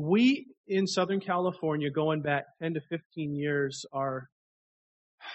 [0.00, 4.28] we in Southern California, going back 10 to 15 years, are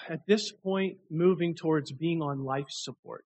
[0.09, 3.25] at this point moving towards being on life support.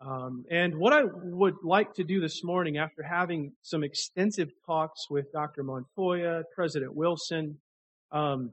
[0.00, 5.08] Um, and what I would like to do this morning, after having some extensive talks
[5.08, 5.62] with Dr.
[5.62, 7.58] Montoya, President Wilson,
[8.12, 8.50] um,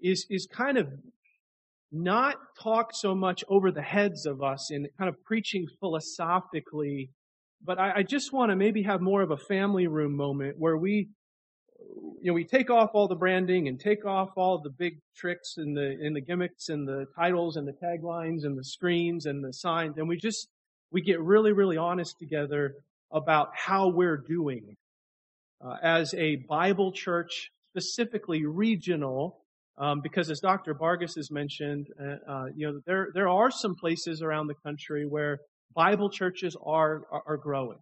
[0.00, 0.88] is is kind of
[1.90, 7.10] not talk so much over the heads of us in kind of preaching philosophically,
[7.64, 10.76] but I, I just want to maybe have more of a family room moment where
[10.76, 11.08] we
[12.20, 15.54] you know, we take off all the branding and take off all the big tricks
[15.56, 19.44] and the and the gimmicks and the titles and the taglines and the screens and
[19.44, 20.48] the signs, and we just
[20.92, 22.74] we get really, really honest together
[23.10, 24.76] about how we're doing
[25.64, 29.38] uh, as a Bible church, specifically regional.
[29.78, 30.74] Um, because as Dr.
[30.74, 35.06] Vargas has mentioned, uh, uh, you know, there there are some places around the country
[35.06, 35.38] where
[35.74, 37.78] Bible churches are, are, are growing.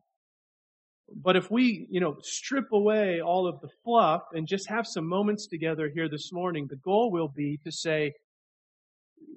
[1.15, 5.09] But if we, you know, strip away all of the fluff and just have some
[5.09, 8.13] moments together here this morning, the goal will be to say,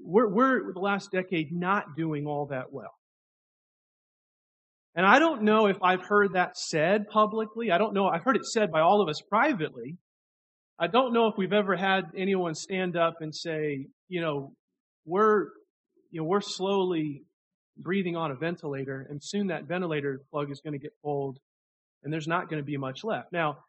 [0.04, 2.94] we're, we're the last decade not doing all that well.
[4.96, 7.72] And I don't know if I've heard that said publicly.
[7.72, 8.08] I don't know.
[8.08, 9.98] I've heard it said by all of us privately.
[10.78, 14.54] I don't know if we've ever had anyone stand up and say, you know,
[15.06, 15.48] we're,
[16.12, 17.24] you know, we're slowly
[17.78, 21.40] breathing on a ventilator and soon that ventilator plug is going to get pulled
[22.04, 23.32] and there's not going to be much left.
[23.32, 23.60] Now,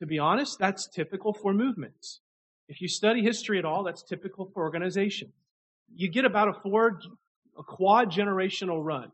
[0.00, 2.20] to be honest, that's typical for movements.
[2.68, 5.32] If you study history at all, that's typical for organizations.
[5.94, 7.00] You get about a four,
[7.58, 9.10] a quad generational run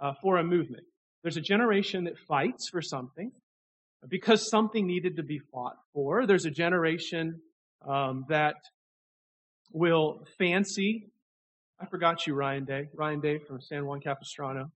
[0.00, 0.84] uh, for a movement.
[1.22, 3.30] There's a generation that fights for something
[4.08, 6.26] because something needed to be fought for.
[6.26, 7.40] There's a generation
[7.86, 8.54] um, that
[9.72, 11.10] will fancy.
[11.80, 12.88] I forgot you, Ryan Day.
[12.94, 14.66] Ryan Day from San Juan Capistrano.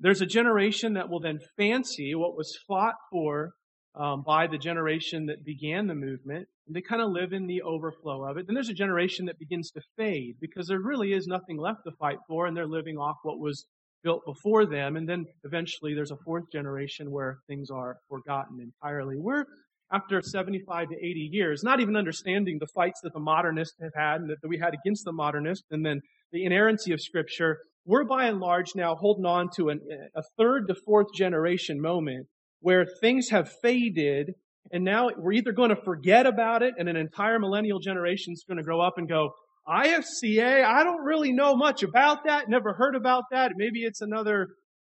[0.00, 3.50] There's a generation that will then fancy what was fought for
[3.94, 6.48] um, by the generation that began the movement.
[6.66, 8.46] And they kind of live in the overflow of it.
[8.46, 11.92] Then there's a generation that begins to fade because there really is nothing left to
[11.98, 13.66] fight for, and they're living off what was
[14.02, 14.96] built before them.
[14.96, 19.16] And then eventually there's a fourth generation where things are forgotten entirely.
[19.18, 19.44] We're
[19.92, 24.22] after 75 to 80 years, not even understanding the fights that the modernists have had
[24.22, 26.00] and that we had against the modernists, and then
[26.32, 29.80] the inerrancy of Scripture, we're by and large now holding on to an,
[30.14, 32.26] a third to fourth generation moment
[32.60, 34.34] where things have faded
[34.72, 38.44] and now we're either going to forget about it and an entire millennial generation is
[38.46, 39.32] going to grow up and go,
[39.66, 43.52] IFCA, I don't really know much about that, never heard about that.
[43.56, 44.48] Maybe it's another,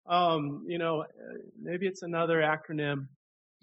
[0.08, 1.06] um, you know,
[1.62, 3.08] maybe it's another acronym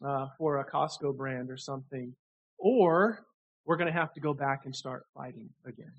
[0.06, 2.14] uh, for a Costco brand or something.
[2.58, 3.24] Or
[3.64, 5.92] we're going to have to go back and start fighting again.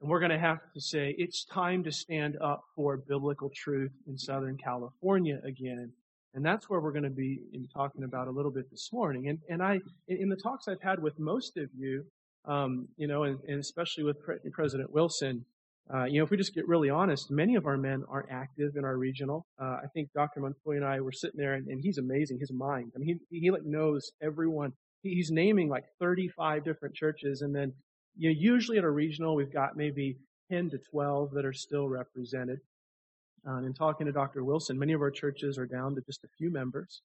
[0.00, 3.92] And we're going to have to say, it's time to stand up for biblical truth
[4.06, 5.92] in Southern California again.
[6.34, 7.40] And that's where we're going to be
[7.74, 9.28] talking about a little bit this morning.
[9.28, 12.04] And, and I, in the talks I've had with most of you,
[12.44, 15.46] um, you know, and, and, especially with Pre- President Wilson,
[15.92, 18.76] uh, you know, if we just get really honest, many of our men aren't active
[18.76, 19.46] in our regional.
[19.60, 20.40] Uh, I think Dr.
[20.40, 22.38] Montoya and I were sitting there, and, and, he's amazing.
[22.38, 22.92] His mind.
[22.94, 24.72] I mean, he he like knows everyone.
[25.02, 27.72] He, he's naming like 35 different churches, and then
[28.16, 30.16] you know, usually at a regional, we've got maybe
[30.50, 32.60] 10 to 12 that are still represented.
[33.46, 34.44] Uh, and in talking to Dr.
[34.44, 37.02] Wilson, many of our churches are down to just a few members.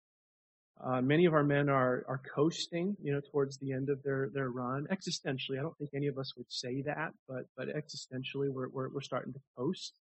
[0.83, 4.29] Uh, many of our men are are coasting, you know, towards the end of their
[4.33, 4.87] their run.
[4.91, 8.89] Existentially, I don't think any of us would say that, but but existentially, we're we're,
[8.89, 9.93] we're starting to coast.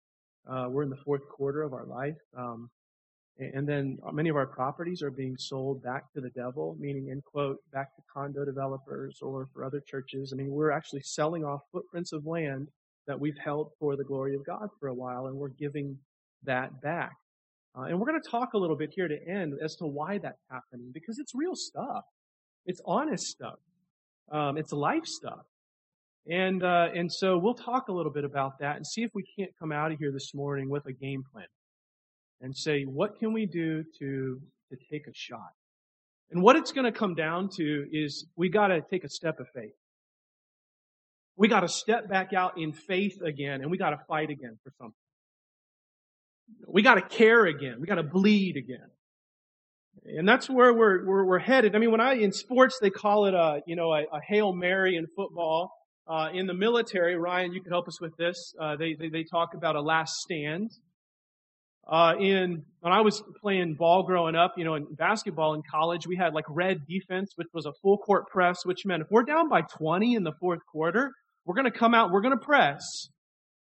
[0.49, 2.15] Uh, we're in the fourth quarter of our life.
[2.37, 2.69] Um,
[3.39, 7.22] and then many of our properties are being sold back to the devil, meaning, in
[7.22, 10.33] quote, back to condo developers or for other churches.
[10.33, 12.67] I mean, we're actually selling off footprints of land
[13.07, 15.97] that we've held for the glory of God for a while, and we're giving
[16.44, 17.13] that back.
[17.77, 20.17] Uh, and we're going to talk a little bit here to end as to why
[20.17, 22.03] that's happening, because it's real stuff.
[22.66, 23.59] It's honest stuff.
[24.31, 25.45] Um, it's life stuff.
[26.29, 29.23] And, uh, and so we'll talk a little bit about that and see if we
[29.38, 31.45] can't come out of here this morning with a game plan
[32.41, 34.39] and say, what can we do to,
[34.69, 35.51] to take a shot?
[36.31, 39.39] And what it's going to come down to is we got to take a step
[39.39, 39.74] of faith.
[41.36, 44.57] We got to step back out in faith again and we got to fight again
[44.63, 44.94] for something.
[46.68, 47.77] We got to care again.
[47.80, 48.89] We got to bleed again.
[50.06, 51.75] And that's where we're, we're, we're, headed.
[51.75, 54.53] I mean, when I, in sports, they call it a, you know, a, a Hail
[54.53, 55.71] Mary in football.
[56.07, 58.53] Uh, in the military, Ryan, you can help us with this.
[58.59, 60.71] Uh, they, they, they talk about a last stand.
[61.89, 66.06] Uh, in when I was playing ball growing up, you know, in basketball in college,
[66.06, 69.24] we had like red defense, which was a full court press, which meant if we're
[69.24, 71.12] down by 20 in the fourth quarter,
[71.45, 73.09] we're going to come out, we're going to press,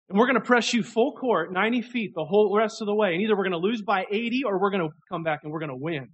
[0.08, 2.94] and we're going to press you full court, 90 feet the whole rest of the
[2.94, 3.14] way.
[3.14, 5.52] And either we're going to lose by 80 or we're going to come back and
[5.52, 6.08] we're going to win.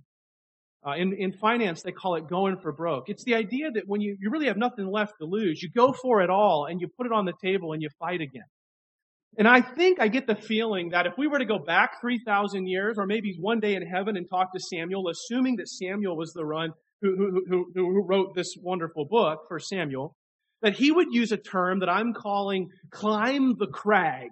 [0.86, 3.08] Uh, in, in finance, they call it going for broke.
[3.08, 5.92] It's the idea that when you, you really have nothing left to lose, you go
[5.92, 8.44] for it all and you put it on the table and you fight again.
[9.36, 12.66] And I think I get the feeling that if we were to go back 3,000
[12.66, 16.32] years or maybe one day in heaven and talk to Samuel, assuming that Samuel was
[16.32, 16.70] the one
[17.02, 20.16] who, who, who, wrote this wonderful book for Samuel,
[20.62, 24.30] that he would use a term that I'm calling climb the crag.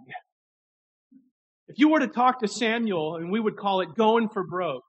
[1.68, 4.82] If you were to talk to Samuel and we would call it going for broke,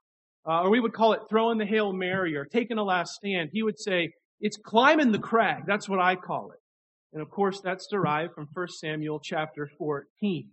[0.48, 3.50] uh, or we would call it throwing the Hail Mary or taking a last stand,
[3.52, 5.64] he would say, it's climbing the crag.
[5.66, 6.58] That's what I call it.
[7.12, 10.50] And of course, that's derived from 1 Samuel chapter 14.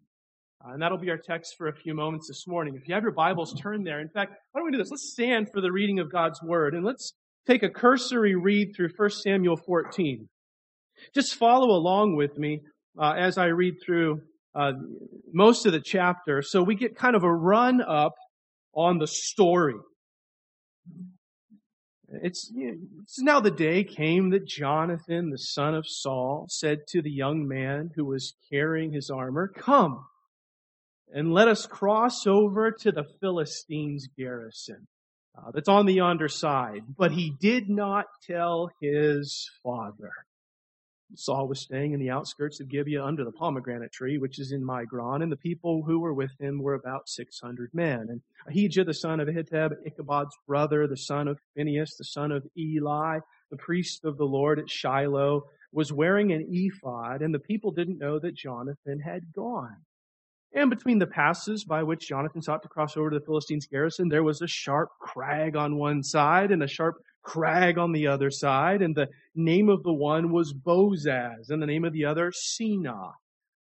[0.64, 2.76] Uh, and that'll be our text for a few moments this morning.
[2.76, 4.00] If you have your Bibles, turn there.
[4.00, 4.90] In fact, why don't we do this?
[4.90, 7.14] Let's stand for the reading of God's Word and let's
[7.46, 10.28] take a cursory read through 1 Samuel 14.
[11.14, 12.62] Just follow along with me
[13.00, 14.22] uh, as I read through
[14.56, 14.72] uh,
[15.34, 18.14] most of the chapter so we get kind of a run up
[18.74, 19.76] on the story.
[22.22, 27.12] It's, it's now the day came that Jonathan, the son of Saul, said to the
[27.12, 30.06] young man who was carrying his armor, Come
[31.14, 34.88] and let us cross over to the Philistines' garrison
[35.38, 36.82] uh, that's on the yonder side.
[36.98, 40.12] But he did not tell his father.
[41.14, 44.64] Saul was staying in the outskirts of Gibeah under the pomegranate tree, which is in
[44.66, 48.08] Migron, and the people who were with him were about 600 men.
[48.10, 52.46] And Ahijah, the son of Ahitub, Ichabod's brother, the son of Phinehas, the son of
[52.58, 53.20] Eli,
[53.52, 58.00] the priest of the Lord at Shiloh, was wearing an ephod, and the people didn't
[58.00, 59.78] know that Jonathan had gone.
[60.54, 64.08] And between the passes by which Jonathan sought to cross over to the Philistines' garrison,
[64.08, 68.32] there was a sharp crag on one side and a sharp crag on the other
[68.32, 72.32] side, and the name of the one was Bozez, and the name of the other
[72.32, 73.12] Seneh.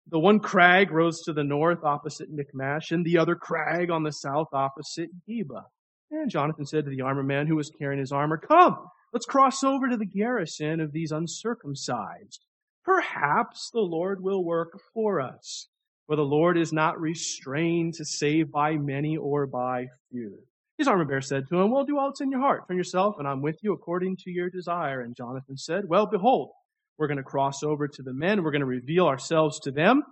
[0.08, 4.12] The one crag rose to the north opposite Michmash, and the other crag on the
[4.12, 5.64] south opposite Geba.
[6.12, 8.78] And Jonathan said to the armor man who was carrying his armor, Come,
[9.12, 12.46] let's cross over to the garrison of these uncircumcised.
[12.84, 15.68] Perhaps the Lord will work for us,
[16.06, 20.38] for the Lord is not restrained to save by many or by few.
[20.78, 22.68] His armor bearer said to him, Well, do all that's in your heart.
[22.68, 25.02] Turn yourself, and I'm with you according to your desire.
[25.02, 26.50] And Jonathan said, Well, behold,
[26.98, 28.44] we're going to cross over to the men.
[28.44, 30.04] We're going to reveal ourselves to them.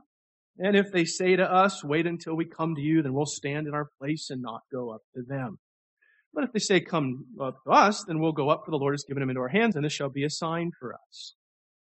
[0.58, 3.68] And if they say to us, Wait until we come to you, then we'll stand
[3.68, 5.60] in our place and not go up to them.
[6.34, 8.94] But if they say, Come up to us, then we'll go up, for the Lord
[8.94, 11.36] has given them into our hands, and this shall be a sign for us.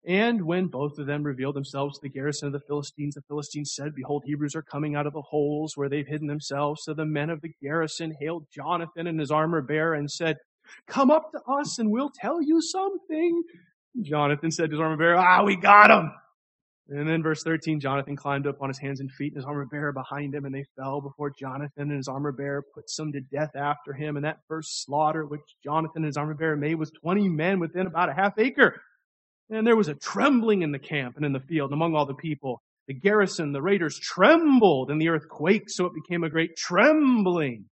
[0.05, 3.73] And when both of them revealed themselves to the garrison of the Philistines, the Philistines
[3.73, 6.83] said, Behold, Hebrews are coming out of the holes where they've hidden themselves.
[6.85, 10.39] So the men of the garrison hailed Jonathan and his armor bearer and said,
[10.89, 13.43] Come up to us and we'll tell you something.
[14.01, 16.11] Jonathan said to his armor bearer, Ah, we got him.
[16.89, 19.67] And then verse 13, Jonathan climbed up on his hands and feet and his armor
[19.67, 23.21] bearer behind him and they fell before Jonathan and his armor bearer put some to
[23.21, 24.17] death after him.
[24.17, 27.87] And that first slaughter which Jonathan and his armor bearer made was 20 men within
[27.87, 28.81] about a half acre.
[29.53, 32.15] And there was a trembling in the camp and in the field among all the
[32.15, 32.63] people.
[32.89, 37.67] The garrison, the raiders trembled and the earth quaked, so it became a great trembling.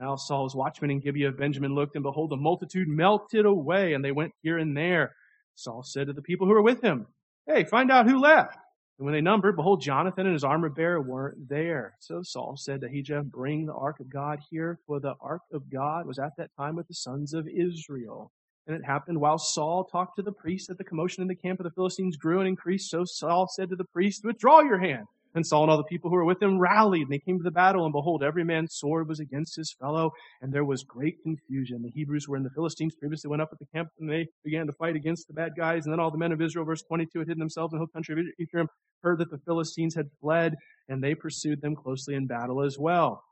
[0.00, 4.04] Now Saul's watchmen in Gibeah of Benjamin looked, and behold, the multitude melted away, and
[4.04, 5.14] they went here and there.
[5.54, 7.06] Saul said to the people who were with him,
[7.46, 8.58] Hey, find out who left.
[8.98, 11.94] And when they numbered, behold, Jonathan and his armor bearer weren't there.
[12.00, 15.70] So Saul said to Ahijah, Bring the ark of God here, for the ark of
[15.70, 18.32] God was at that time with the sons of Israel.
[18.66, 21.60] And it happened while Saul talked to the priest that the commotion in the camp
[21.60, 22.90] of the Philistines grew and increased.
[22.90, 25.06] So Saul said to the priest, Withdraw your hand.
[25.34, 27.42] And Saul and all the people who were with him rallied, and they came to
[27.42, 31.20] the battle, and behold, every man's sword was against his fellow, and there was great
[31.24, 31.82] confusion.
[31.82, 34.66] The Hebrews were in the Philistines, previously went up at the camp, and they began
[34.68, 35.86] to fight against the bad guys.
[35.86, 37.88] And then all the men of Israel, verse 22, had hidden themselves in the hill
[37.92, 38.68] country of Ephraim,
[39.02, 40.54] heard that the Philistines had fled,
[40.88, 43.24] and they pursued them closely in battle as well.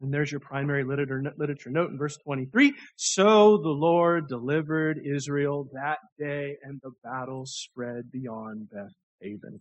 [0.00, 2.74] And there's your primary literature note in verse 23.
[2.96, 9.60] So the Lord delivered Israel that day, and the battle spread beyond Beth Aven.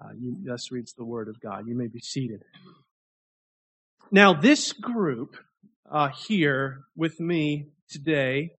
[0.00, 1.66] Uh, you, thus reads the word of God.
[1.66, 2.42] You may be seated.
[4.10, 5.36] Now, this group
[5.88, 8.50] uh, here with me today,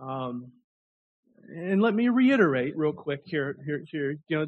[0.00, 0.52] um,
[1.48, 4.16] and let me reiterate real quick here, here, here.
[4.28, 4.46] You know,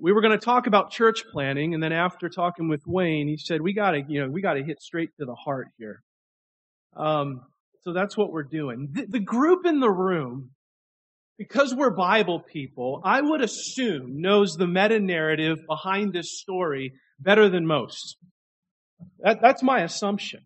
[0.00, 3.36] we were going to talk about church planning, and then after talking with Wayne, he
[3.36, 6.02] said we got to, you know, we got to hit straight to the heart here.
[6.96, 7.42] Um,
[7.82, 8.88] so that's what we're doing.
[8.92, 10.50] The, the group in the room,
[11.38, 17.48] because we're Bible people, I would assume knows the meta narrative behind this story better
[17.48, 18.16] than most.
[19.20, 20.40] That, that's my assumption.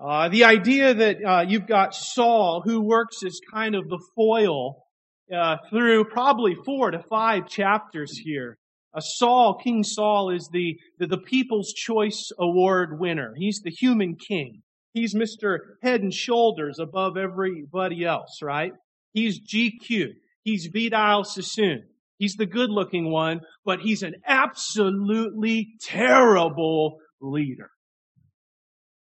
[0.00, 4.84] Uh, the idea that uh, you've got Saul, who works as kind of the foil
[5.34, 8.58] uh, through probably four to five chapters here.
[8.92, 13.34] Uh, Saul, King Saul, is the, the, the People's Choice Award winner.
[13.36, 14.62] He's the human king.
[14.92, 15.58] He's Mr.
[15.82, 18.72] Head and Shoulders above everybody else, right?
[19.12, 20.08] He's GQ.
[20.42, 21.84] He's Vidal Sassoon.
[22.18, 27.70] He's the good looking one, but he's an absolutely terrible leader.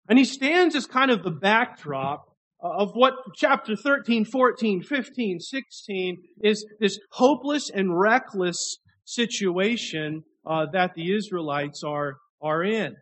[0.09, 2.32] And he stands as kind of the backdrop
[2.63, 10.95] of what chapter 13, 14, 15, 16 is this hopeless and reckless situation uh, that
[10.95, 12.95] the Israelites are, are in.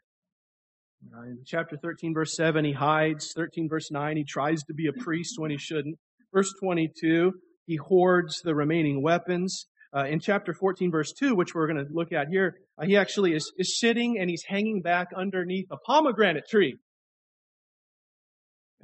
[1.14, 3.32] Uh, in chapter 13, verse 7, he hides.
[3.34, 5.98] 13, verse 9, he tries to be a priest when he shouldn't.
[6.32, 7.32] Verse 22,
[7.66, 9.66] he hoards the remaining weapons.
[9.96, 12.96] Uh, in chapter 14, verse 2, which we're going to look at here, uh, he
[12.96, 16.76] actually is, is sitting and he's hanging back underneath a pomegranate tree.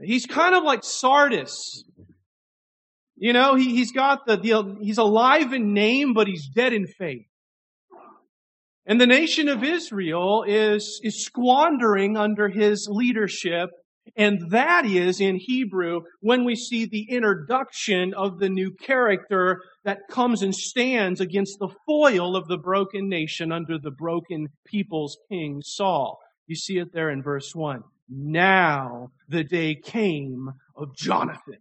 [0.02, 1.84] He's kind of like Sardis.
[3.16, 6.86] You know, he, he's got the, the, he's alive in name, but he's dead in
[6.86, 7.26] faith.
[8.84, 13.70] And the nation of Israel is, is squandering under his leadership.
[14.16, 20.06] And that is in Hebrew when we see the introduction of the new character that
[20.08, 25.60] comes and stands against the foil of the broken nation under the broken people's king
[25.64, 26.18] Saul.
[26.46, 27.82] You see it there in verse 1.
[28.08, 31.58] Now the day came of Jonathan.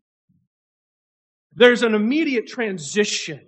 [1.54, 3.42] There's an immediate transition.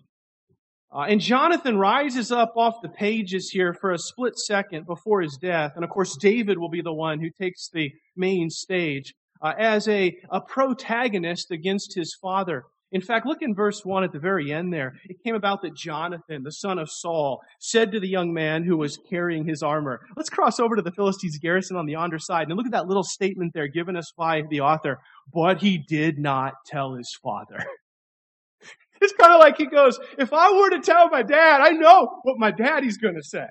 [0.89, 5.38] Uh, and Jonathan rises up off the pages here for a split second before his
[5.38, 5.74] death.
[5.75, 9.88] And of course, David will be the one who takes the main stage uh, as
[9.89, 12.63] a, a protagonist against his father.
[12.91, 14.94] In fact, look in verse 1 at the very end there.
[15.06, 18.77] It came about that Jonathan, the son of Saul, said to the young man who
[18.77, 22.48] was carrying his armor, Let's cross over to the Philistines' garrison on the yonder side.
[22.48, 25.00] And look at that little statement there given us by the author.
[25.34, 27.58] But he did not tell his father.
[29.01, 32.20] it's kind of like he goes, If I were to tell my dad, I know
[32.24, 33.48] what my daddy's going to say.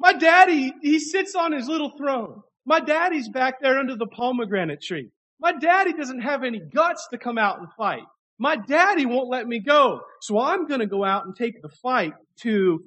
[0.00, 2.42] My daddy, he sits on his little throne.
[2.66, 5.10] My daddy's back there under the pomegranate tree.
[5.38, 8.02] My daddy doesn't have any guts to come out and fight.
[8.38, 10.00] My daddy won't let me go.
[10.20, 12.82] So I'm going to go out and take the fight to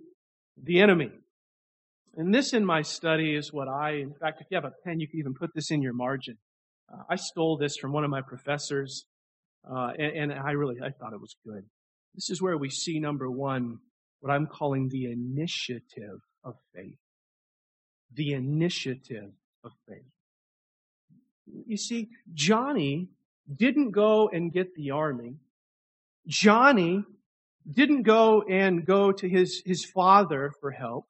[0.61, 1.11] the enemy.
[2.17, 4.99] And this in my study is what I, in fact, if you have a pen,
[4.99, 6.37] you can even put this in your margin.
[6.91, 9.05] Uh, I stole this from one of my professors,
[9.69, 11.65] uh, and, and I really, I thought it was good.
[12.13, 13.79] This is where we see number one,
[14.21, 16.97] what I'm calling the initiative of faith.
[18.13, 19.31] The initiative
[19.63, 20.05] of faith.
[21.67, 23.09] You see, Johnny
[23.53, 25.35] didn't go and get the army.
[26.27, 27.03] Johnny
[27.69, 31.05] didn't go and go to his, his father for help.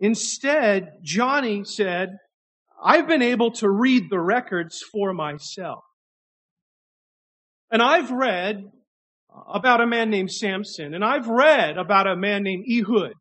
[0.00, 2.10] Instead, Johnny said,
[2.82, 5.82] I've been able to read the records for myself.
[7.70, 8.64] And I've read
[9.52, 13.12] about a man named Samson, and I've read about a man named Ehud,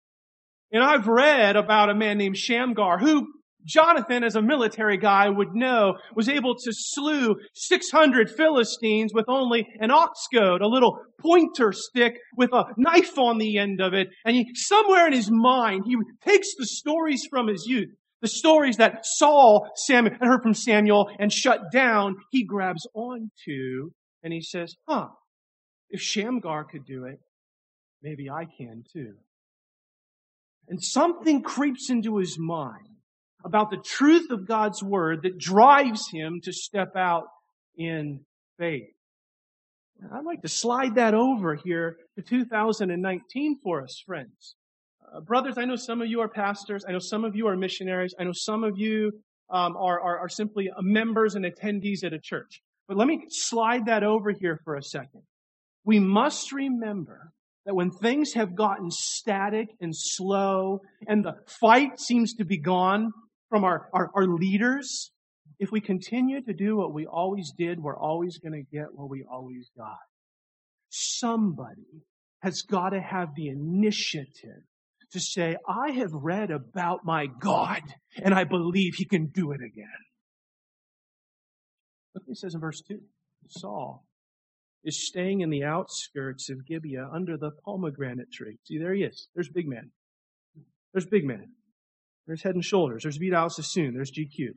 [0.72, 3.28] and I've read about a man named Shamgar, who
[3.68, 9.68] Jonathan, as a military guy, would know, was able to slew 600 Philistines with only
[9.80, 14.08] an ox goad, a little pointer stick with a knife on the end of it.
[14.26, 17.90] And he, somewhere in his mind, he takes the stories from his youth,
[18.22, 23.92] the stories that Saul Samuel, heard from Samuel and shut down, he grabs onto
[24.24, 25.10] and he says, huh,
[25.90, 27.20] if Shamgar could do it,
[28.02, 29.14] maybe I can too.
[30.70, 32.97] And something creeps into his mind
[33.48, 37.24] about the truth of God's word that drives him to step out
[37.78, 38.20] in
[38.60, 38.90] faith.
[40.12, 44.56] I'd like to slide that over here to 2019 for us, friends.
[45.02, 46.84] Uh, brothers, I know some of you are pastors.
[46.88, 48.14] I know some of you are missionaries.
[48.20, 49.14] I know some of you
[49.50, 52.62] um, are, are, are simply members and attendees at a church.
[52.90, 55.22] But let me slide that over here for a second.
[55.86, 57.32] We must remember
[57.66, 63.14] that when things have gotten static and slow and the fight seems to be gone,
[63.50, 65.12] from our, our, our leaders,
[65.60, 69.10] if we continue to do what we always did, we're always going to get what
[69.10, 69.98] we always got.
[70.90, 72.04] Somebody
[72.42, 74.64] has got to have the initiative
[75.12, 77.82] to say, I have read about my God
[78.22, 79.88] and I believe he can do it again.
[82.14, 83.00] Look what he says in verse 2.
[83.48, 84.06] Saul
[84.84, 88.58] is staying in the outskirts of Gibeah under the pomegranate tree.
[88.66, 89.28] See, there he is.
[89.34, 89.92] There's big man.
[90.94, 91.52] There's big man.
[92.28, 93.04] There's Head and Shoulders.
[93.04, 93.94] There's Vidal Sassoon.
[93.94, 94.50] There's GQ.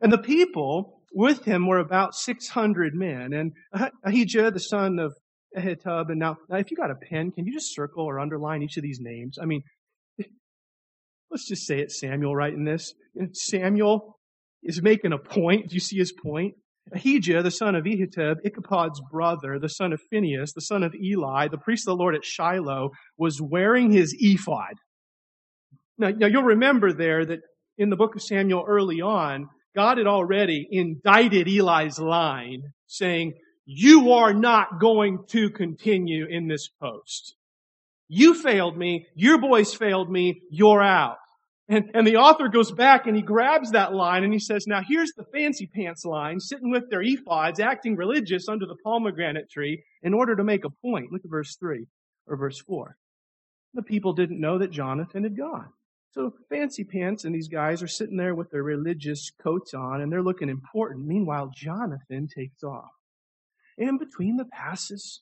[0.00, 3.32] And the people with him were about 600 men.
[3.32, 3.52] And
[4.04, 5.14] Ahijah, the son of
[5.56, 8.62] Ahitub, and now, now if you got a pen, can you just circle or underline
[8.62, 9.38] each of these names?
[9.40, 9.62] I mean,
[11.30, 12.92] let's just say it's Samuel writing this.
[13.32, 14.18] Samuel
[14.62, 15.68] is making a point.
[15.68, 16.54] Do you see his point?
[16.92, 21.48] Ahijah, the son of Ahitub, Ichabod's brother, the son of Phinehas, the son of Eli,
[21.48, 24.74] the priest of the Lord at Shiloh, was wearing his ephod.
[25.98, 27.40] Now, now you'll remember there that
[27.78, 33.34] in the book of Samuel early on, God had already indicted Eli's line saying,
[33.66, 37.34] you are not going to continue in this post.
[38.08, 39.06] You failed me.
[39.14, 40.40] Your boys failed me.
[40.50, 41.16] You're out.
[41.68, 44.82] And, and the author goes back and he grabs that line and he says, now
[44.88, 49.82] here's the fancy pants line sitting with their ephods, acting religious under the pomegranate tree
[50.02, 51.10] in order to make a point.
[51.10, 51.88] Look at verse three
[52.28, 52.96] or verse four.
[53.74, 55.70] The people didn't know that Jonathan had gone.
[56.16, 60.10] So fancy pants and these guys are sitting there with their religious coats on and
[60.10, 61.06] they're looking important.
[61.06, 62.88] Meanwhile, Jonathan takes off.
[63.76, 65.20] And between the passes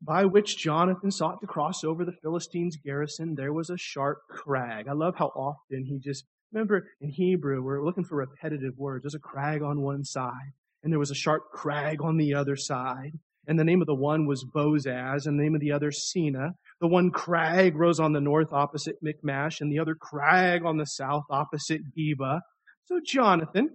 [0.00, 4.88] by which Jonathan sought to cross over the Philistines' garrison, there was a sharp crag.
[4.88, 9.02] I love how often he just, remember in Hebrew, we're looking for repetitive words.
[9.02, 10.52] There's a crag on one side,
[10.82, 13.12] and there was a sharp crag on the other side.
[13.46, 16.52] And the name of the one was Bozez, and the name of the other Seneh.
[16.84, 20.84] The one crag rose on the north opposite Michmash, and the other crag on the
[20.84, 22.40] south opposite Geba.
[22.84, 23.70] So Jonathan,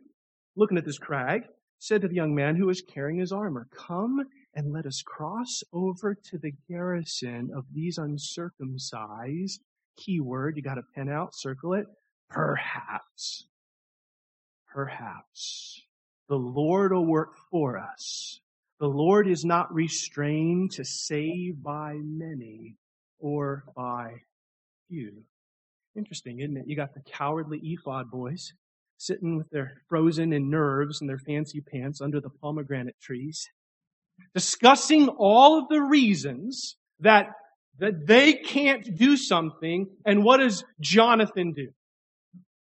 [0.55, 1.41] looking at this crag,
[1.79, 5.63] said to the young man who was carrying his armor, Come and let us cross
[5.73, 9.59] over to the garrison of these uncircumcised.
[9.97, 11.87] Keyword, you got a pen out, circle it.
[12.29, 13.47] Perhaps.
[14.67, 15.81] Perhaps.
[16.27, 18.39] The Lord will work for us.
[18.79, 22.75] The Lord is not restrained to save by many
[23.19, 24.13] or by
[24.87, 25.23] you.
[25.95, 26.63] Interesting, isn't it?
[26.67, 28.53] You got the cowardly ephod boys
[28.97, 33.47] sitting with their frozen in nerves and their fancy pants under the pomegranate trees,
[34.33, 37.27] discussing all of the reasons that,
[37.79, 39.87] that they can't do something.
[40.05, 41.69] And what does Jonathan do?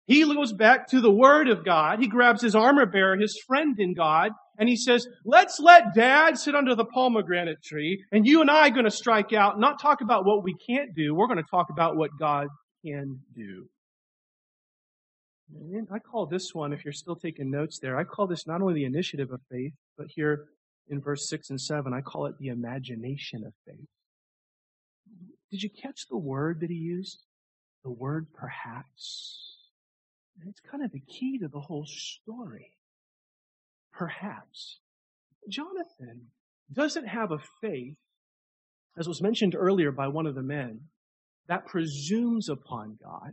[0.06, 2.00] He goes back to the Word of God.
[2.00, 6.38] He grabs his armor bearer, his friend in God, and he says, let's let dad
[6.38, 9.81] sit under the pomegranate tree, and you and I are going to strike out, not
[9.81, 11.14] talk about what we can't do.
[11.14, 12.47] We're going to talk about what God
[12.85, 13.67] can do.
[15.73, 18.61] And I call this one, if you're still taking notes there, I call this not
[18.61, 20.45] only the initiative of faith, but here
[20.88, 23.88] in verse 6 and 7, I call it the imagination of faith.
[25.51, 27.18] Did you catch the word that he used?
[27.83, 29.57] The word perhaps.
[30.46, 32.73] It's kind of the key to the whole story.
[33.92, 34.79] Perhaps.
[35.48, 36.29] Jonathan
[36.72, 37.96] doesn't have a faith,
[38.98, 40.81] as was mentioned earlier by one of the men,
[41.48, 43.33] that presumes upon God.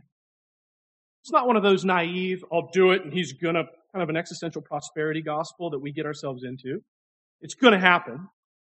[1.22, 4.16] It's not one of those naive, I'll do it and he's gonna, kind of an
[4.16, 6.82] existential prosperity gospel that we get ourselves into.
[7.40, 8.28] It's gonna happen.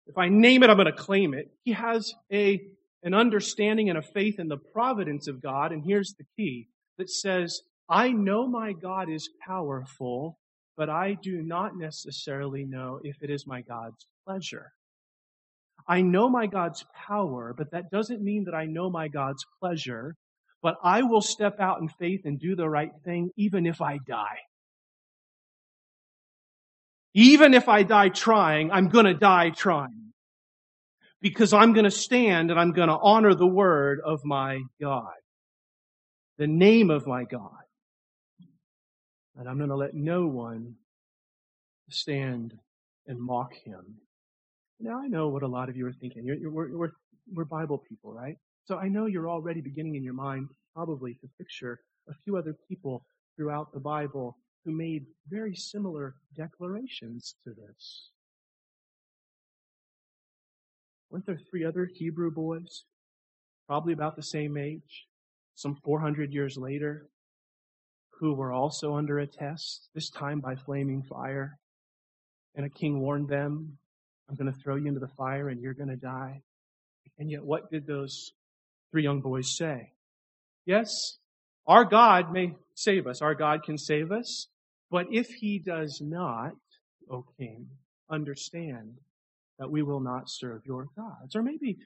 [0.06, 1.50] If I name it, I'm gonna claim it.
[1.64, 2.60] He has a,
[3.02, 6.68] an understanding and a faith in the providence of God, and here's the key,
[6.98, 10.38] that says, I know my God is powerful,
[10.76, 14.72] but I do not necessarily know if it is my God's pleasure.
[15.86, 20.16] I know my God's power, but that doesn't mean that I know my God's pleasure
[20.62, 23.98] but I will step out in faith and do the right thing even if I
[24.06, 24.38] die.
[27.14, 30.12] Even if I die trying, I'm to die trying.
[31.20, 35.12] Because I'm to stand and I'm to honor the word of my God.
[36.38, 37.50] The name of my God.
[39.36, 40.74] And I'm going to let no one
[41.90, 42.54] stand
[43.06, 43.96] and mock him.
[44.80, 46.24] Now I know what a lot of you are thinking.
[46.24, 46.92] You're, you're, we're,
[47.32, 48.36] we're Bible people, right?
[48.64, 52.56] So I know you're already beginning in your mind probably to picture a few other
[52.68, 53.04] people
[53.36, 58.10] throughout the Bible who made very similar declarations to this.
[61.10, 62.84] Weren't there three other Hebrew boys,
[63.66, 65.06] probably about the same age,
[65.54, 67.08] some 400 years later,
[68.22, 71.58] who were also under a test, this time by flaming fire?
[72.54, 73.78] And a king warned them,
[74.30, 76.40] I'm going to throw you into the fire and you're going to die.
[77.18, 78.32] And yet, what did those
[78.92, 79.90] three young boys say.
[80.66, 81.18] Yes,
[81.66, 83.22] our God may save us.
[83.22, 84.46] Our God can save us.
[84.90, 86.52] But if he does not,
[87.10, 87.66] O king,
[88.08, 88.98] understand
[89.58, 91.34] that we will not serve your gods.
[91.34, 91.78] Or maybe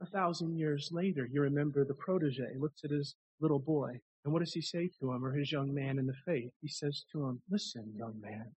[0.00, 4.00] a thousand years later, you remember the protege looks at his little boy.
[4.24, 6.52] And what does he say to him or his young man in the faith?
[6.60, 8.52] He says to him, listen, young man,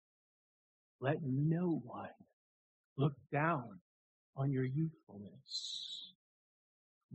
[1.02, 2.10] let no one
[2.98, 3.80] look down
[4.38, 6.06] on your youthfulness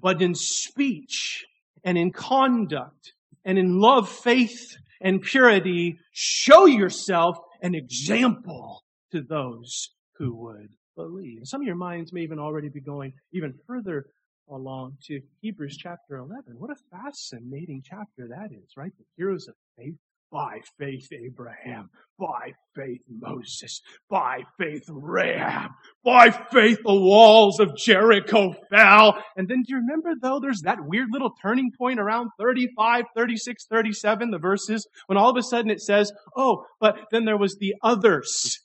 [0.00, 1.44] but in speech
[1.84, 3.12] and in conduct
[3.44, 11.40] and in love, faith, and purity, show yourself an example to those who would believe.
[11.44, 14.06] Some of your minds may even already be going even further
[14.50, 16.54] along to Hebrews chapter 11.
[16.58, 18.92] What a fascinating chapter that is, right?
[18.98, 19.96] The heroes of faith
[20.30, 25.72] by faith Abraham, by faith Moses, by faith Rahab,
[26.04, 29.22] by faith the walls of Jericho fell.
[29.36, 33.66] And then do you remember though there's that weird little turning point around 35, 36,
[33.68, 37.56] 37, the verses, when all of a sudden it says, oh, but then there was
[37.58, 38.60] the others.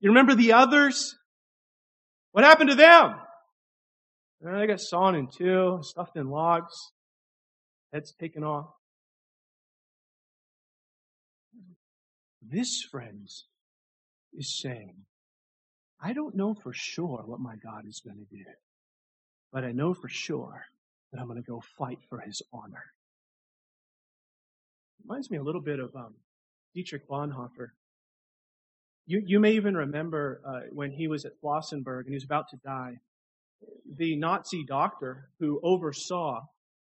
[0.00, 1.14] You remember the others?
[2.32, 3.16] What happened to them?
[4.40, 6.74] They got sawn in two, stuffed in logs,
[7.92, 8.68] heads taken off.
[12.40, 13.46] This, friends,
[14.32, 14.94] is saying,
[16.00, 18.44] I don't know for sure what my God is going to do,
[19.52, 20.66] but I know for sure
[21.12, 22.84] that I'm going to go fight for his honor.
[25.04, 26.14] Reminds me a little bit of um,
[26.74, 27.70] Dietrich Bonhoeffer.
[29.06, 32.48] You, you may even remember uh, when he was at Flossenburg and he was about
[32.50, 32.98] to die,
[33.96, 36.42] the Nazi doctor who oversaw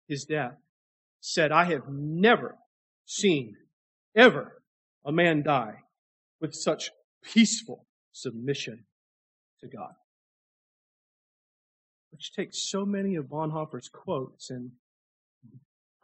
[0.08, 0.56] his death
[1.20, 2.56] said, I have never
[3.06, 3.56] seen
[4.14, 4.62] ever
[5.04, 5.76] a man die
[6.40, 6.90] with such
[7.22, 8.84] peaceful submission
[9.60, 9.92] to God.
[12.10, 14.70] Which takes so many of Bonhoeffer's quotes and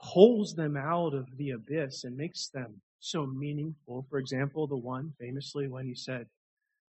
[0.00, 4.06] pulls them out of the abyss and makes them so meaningful.
[4.08, 6.26] For example, the one famously when he said,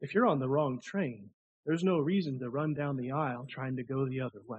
[0.02, 1.30] if you're on the wrong train,
[1.70, 4.58] there's no reason to run down the aisle trying to go the other way.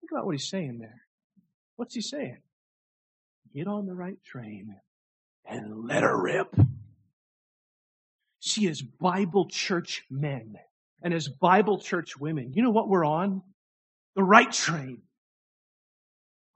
[0.00, 1.02] Think about what he's saying there.
[1.76, 2.38] What's he saying?
[3.54, 4.76] Get on the right train
[5.44, 6.56] and let her rip.
[8.40, 10.54] See, as Bible church men
[11.02, 13.42] and as Bible church women, you know what we're on?
[14.16, 15.02] The right train.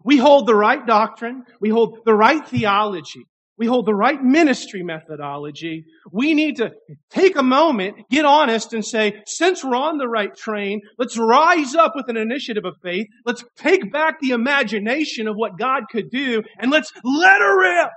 [0.05, 1.45] We hold the right doctrine.
[1.61, 3.27] We hold the right theology.
[3.59, 5.85] We hold the right ministry methodology.
[6.13, 6.71] We need to
[7.11, 11.75] take a moment, get honest and say, since we're on the right train, let's rise
[11.75, 13.09] up with an initiative of faith.
[13.27, 17.91] Let's take back the imagination of what God could do and let's let her rip.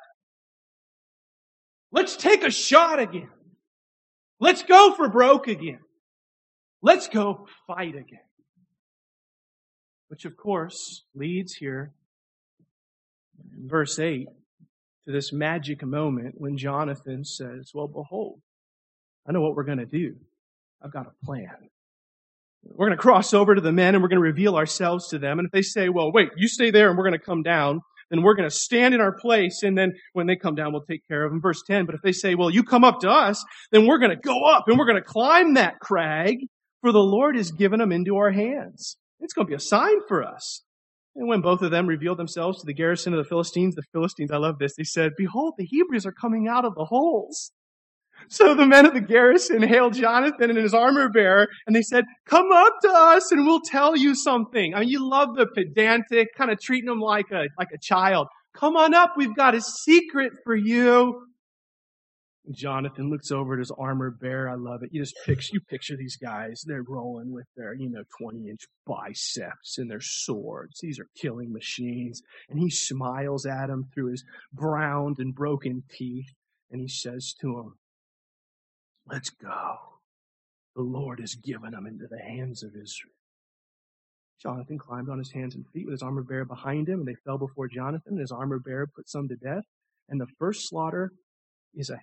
[1.92, 3.30] Let's take a shot again.
[4.40, 5.82] Let's go for broke again.
[6.82, 8.26] Let's go fight again.
[10.08, 11.94] Which of course leads here
[13.56, 14.28] in verse 8
[15.06, 18.40] to this magic moment when Jonathan says, well, behold,
[19.28, 20.16] I know what we're going to do.
[20.84, 21.70] I've got a plan.
[22.64, 25.20] We're going to cross over to the men and we're going to reveal ourselves to
[25.20, 25.40] them.
[25.40, 27.82] And if they say, well, wait, you stay there and we're going to come down,
[28.12, 29.64] then we're going to stand in our place.
[29.64, 31.42] And then when they come down, we'll take care of them.
[31.42, 31.86] Verse 10.
[31.86, 34.44] But if they say, well, you come up to us, then we're going to go
[34.46, 36.38] up and we're going to climb that crag
[36.82, 38.98] for the Lord has given them into our hands.
[39.20, 40.64] It's going to be a sign for us.
[41.16, 44.32] And when both of them revealed themselves to the garrison of the Philistines, the Philistines,
[44.32, 47.52] I love this, they said, behold, the Hebrews are coming out of the holes.
[48.30, 52.06] So the men of the garrison hailed Jonathan and his armor bearer, and they said,
[52.26, 54.76] Come up to us and we'll tell you something.
[54.76, 58.28] I mean, you love the pedantic, kind of treating them like a, like a child.
[58.56, 61.26] Come on up, we've got a secret for you.
[62.50, 64.50] Jonathan looks over at his armor bearer.
[64.50, 64.90] I love it.
[64.92, 66.64] You just picture, you picture these guys.
[66.66, 70.80] They're rolling with their, you know, 20 inch biceps and their swords.
[70.82, 72.22] These are killing machines.
[72.50, 76.34] And he smiles at him through his browned and broken teeth.
[76.72, 77.74] And he says to him,
[79.06, 79.78] Let's go.
[80.76, 83.14] The Lord has given them into the hands of Israel.
[84.42, 87.16] Jonathan climbed on his hands and feet with his armor bearer behind him, and they
[87.26, 89.64] fell before Jonathan, and his armor bearer put some to death.
[90.10, 91.12] And the first slaughter
[91.76, 92.00] is a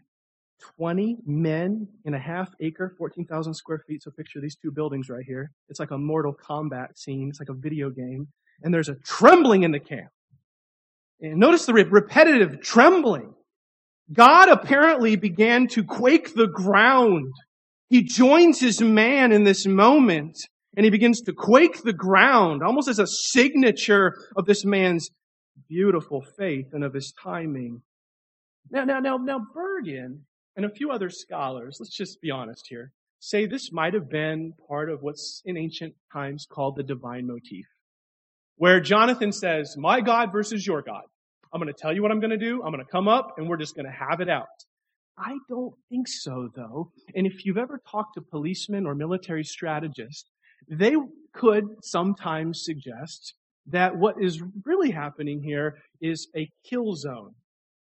[0.76, 4.02] 20 men in a half acre, 14,000 square feet.
[4.02, 5.52] So picture these two buildings right here.
[5.68, 7.28] It's like a Mortal Kombat scene.
[7.28, 8.28] It's like a video game.
[8.62, 10.10] And there's a trembling in the camp.
[11.20, 13.34] And notice the repetitive trembling.
[14.12, 17.32] God apparently began to quake the ground.
[17.88, 20.38] He joins his man in this moment
[20.76, 25.10] and he begins to quake the ground almost as a signature of this man's
[25.68, 27.82] beautiful faith and of his timing.
[28.70, 30.24] Now, now, now, now, Bergen
[30.58, 32.90] and a few other scholars, let's just be honest here,
[33.20, 37.64] say this might have been part of what's in ancient times called the divine motif.
[38.56, 41.04] Where Jonathan says, my God versus your God.
[41.54, 42.60] I'm going to tell you what I'm going to do.
[42.64, 44.46] I'm going to come up and we're just going to have it out.
[45.16, 46.90] I don't think so, though.
[47.14, 50.28] And if you've ever talked to policemen or military strategists,
[50.68, 50.96] they
[51.34, 53.34] could sometimes suggest
[53.68, 57.34] that what is really happening here is a kill zone.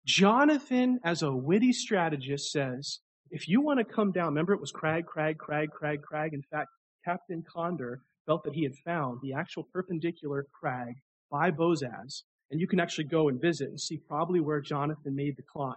[0.06, 4.70] Jonathan, as a witty strategist, says, if you want to come down, remember it was
[4.70, 6.32] crag, crag, crag, crag, crag.
[6.32, 6.68] In fact,
[7.04, 10.94] Captain Conder felt that he had found the actual perpendicular crag
[11.30, 15.36] by Bozez and you can actually go and visit and see probably where Jonathan made
[15.36, 15.74] the climb.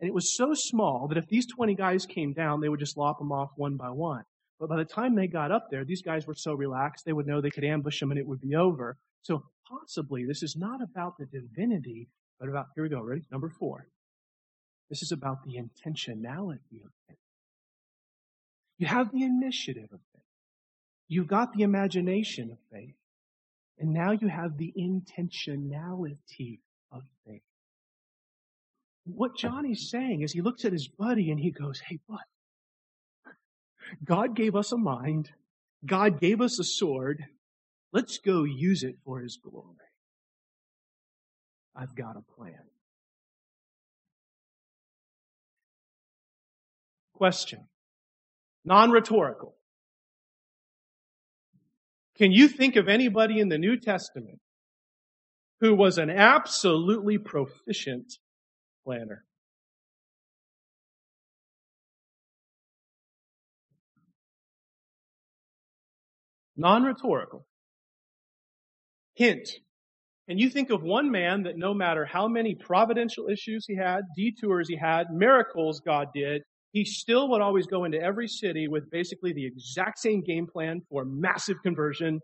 [0.00, 2.96] And it was so small that if these 20 guys came down, they would just
[2.96, 4.22] lop them off one by one.
[4.58, 7.26] But by the time they got up there, these guys were so relaxed, they would
[7.26, 8.96] know they could ambush them and it would be over.
[9.22, 12.08] So possibly this is not about the divinity
[12.48, 13.22] About, here we go, ready?
[13.30, 13.86] Number four.
[14.90, 17.16] This is about the intentionality of faith.
[18.78, 20.22] You have the initiative of faith.
[21.08, 22.94] You've got the imagination of faith.
[23.78, 27.42] And now you have the intentionality of faith.
[29.04, 32.18] What Johnny's saying is he looks at his buddy and he goes, Hey, bud,
[34.04, 35.30] God gave us a mind.
[35.84, 37.24] God gave us a sword.
[37.92, 39.76] Let's go use it for his glory.
[41.74, 42.60] I've got a plan.
[47.14, 47.66] Question.
[48.64, 49.54] Non-rhetorical.
[52.16, 54.38] Can you think of anybody in the New Testament
[55.60, 58.12] who was an absolutely proficient
[58.84, 59.24] planner?
[66.56, 67.46] Non-rhetorical.
[69.14, 69.48] Hint.
[70.32, 74.00] Can you think of one man that no matter how many providential issues he had,
[74.16, 76.40] detours he had, miracles God did,
[76.72, 80.80] he still would always go into every city with basically the exact same game plan
[80.88, 82.18] for massive conversion.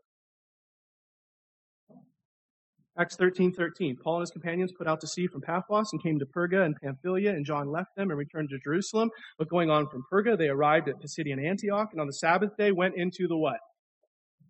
[2.98, 3.98] Acts 13, 13.
[4.02, 6.76] Paul and his companions put out to sea from Paphos and came to Perga and
[6.82, 9.10] Pamphylia, and John left them and returned to Jerusalem.
[9.36, 12.72] But going on from Perga, they arrived at Pisidian Antioch, and on the Sabbath day
[12.72, 13.58] went into the what?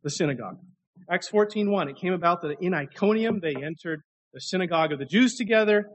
[0.05, 0.59] The synagogue.
[1.11, 1.89] Acts 14, 1.
[1.89, 4.03] It came about that in Iconium they entered
[4.35, 5.87] the synagogue of the Jews together.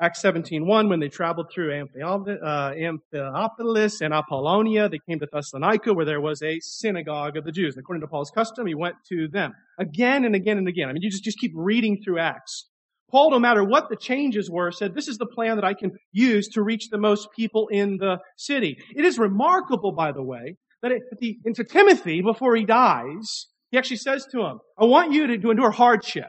[0.00, 6.06] Acts 17.1, when they traveled through uh, Amphipolis and Apollonia, they came to Thessalonica where
[6.06, 7.76] there was a synagogue of the Jews.
[7.76, 10.88] And according to Paul's custom, he went to them again and again and again.
[10.88, 12.68] I mean, you just, just keep reading through Acts.
[13.10, 15.92] Paul, no matter what the changes were, said, this is the plan that I can
[16.10, 18.76] use to reach the most people in the city.
[18.96, 23.78] It is remarkable, by the way, that it, the, into Timothy, before he dies, he
[23.78, 26.28] actually says to him, I want you to, to endure hardship.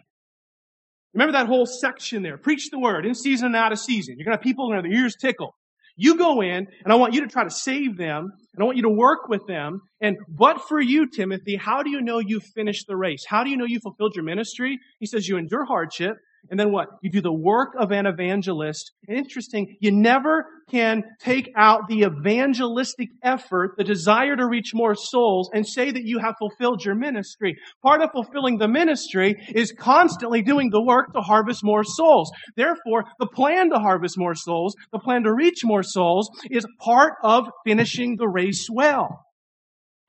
[1.14, 2.40] Remember that whole section there.
[2.40, 4.16] Preach the word in season and out of season.
[4.18, 5.52] You're going to have people have their ears tickled.
[5.96, 8.78] You go in and I want you to try to save them and I want
[8.78, 9.82] you to work with them.
[10.02, 13.24] And but for you, Timothy, how do you know you finished the race?
[13.28, 14.80] How do you know you fulfilled your ministry?
[15.00, 16.18] He says you endure hardship.
[16.50, 16.88] And then what?
[17.02, 18.92] You do the work of an evangelist.
[19.08, 24.96] And interesting, you never can take out the evangelistic effort, the desire to reach more
[24.96, 27.58] souls, and say that you have fulfilled your ministry.
[27.84, 32.32] Part of fulfilling the ministry is constantly doing the work to harvest more souls.
[32.56, 37.14] Therefore, the plan to harvest more souls, the plan to reach more souls, is part
[37.24, 39.26] of finishing the race well.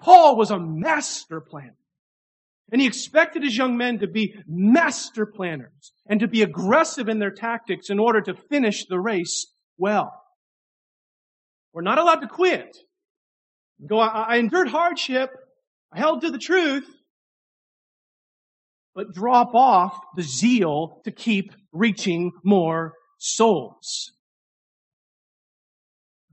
[0.00, 1.76] Paul was a master planner.
[2.72, 7.18] And he expected his young men to be master planners and to be aggressive in
[7.18, 9.46] their tactics in order to finish the race
[9.78, 10.12] well.
[11.72, 12.76] We're not allowed to quit.
[13.86, 15.30] Go, I, endured hardship.
[15.92, 16.88] I held to the truth.
[18.94, 24.12] But drop off the zeal to keep reaching more souls.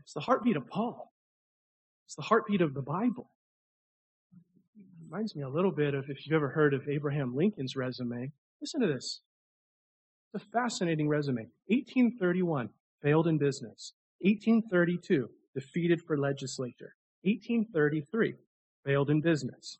[0.02, 1.12] It's the heartbeat of Paul.
[2.06, 3.30] It's the heartbeat of the Bible
[5.14, 8.32] reminds me a little bit of if you've ever heard of Abraham Lincoln's resume.
[8.60, 9.22] Listen to this.
[10.34, 11.50] It's a fascinating resume.
[11.68, 13.94] 1831, failed in business.
[14.22, 16.96] 1832, defeated for legislature.
[17.22, 18.34] 1833,
[18.84, 19.78] failed in business.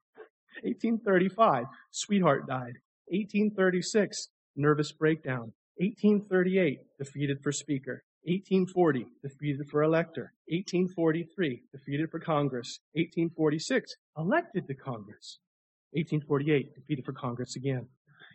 [0.62, 2.78] 1835, sweetheart died.
[3.08, 5.52] 1836, nervous breakdown.
[5.78, 8.04] 1838, defeated for speaker.
[8.26, 10.34] 1840, defeated for elector.
[10.48, 12.80] 1843, defeated for Congress.
[12.94, 15.40] 1846, elected to Congress.
[15.92, 17.88] 1848, defeated for Congress again.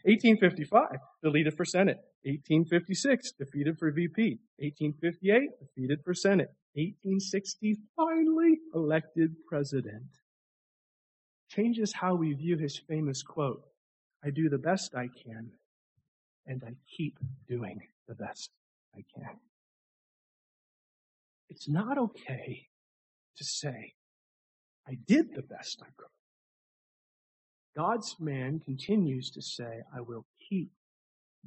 [0.04, 1.96] 1855, defeated for Senate.
[2.24, 4.38] 1856, defeated for VP.
[4.58, 6.50] 1858, defeated for Senate.
[6.74, 10.04] 1860, finally elected president.
[11.48, 13.62] Changes how we view his famous quote
[14.22, 15.52] I do the best I can,
[16.46, 18.50] and I keep doing the best
[18.94, 19.36] I can.
[21.48, 22.68] It's not okay
[23.36, 23.94] to say,
[24.86, 26.08] I did the best I could.
[27.76, 30.70] God's man continues to say, I will keep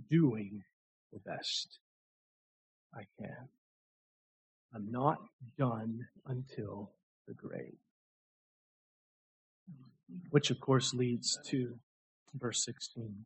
[0.10, 0.64] doing
[1.12, 1.80] the best
[2.96, 3.50] I can.
[4.74, 5.18] I'm not
[5.58, 6.92] done until
[7.28, 7.76] the grave.
[10.30, 11.76] Which of course leads to
[12.34, 13.26] verse 16.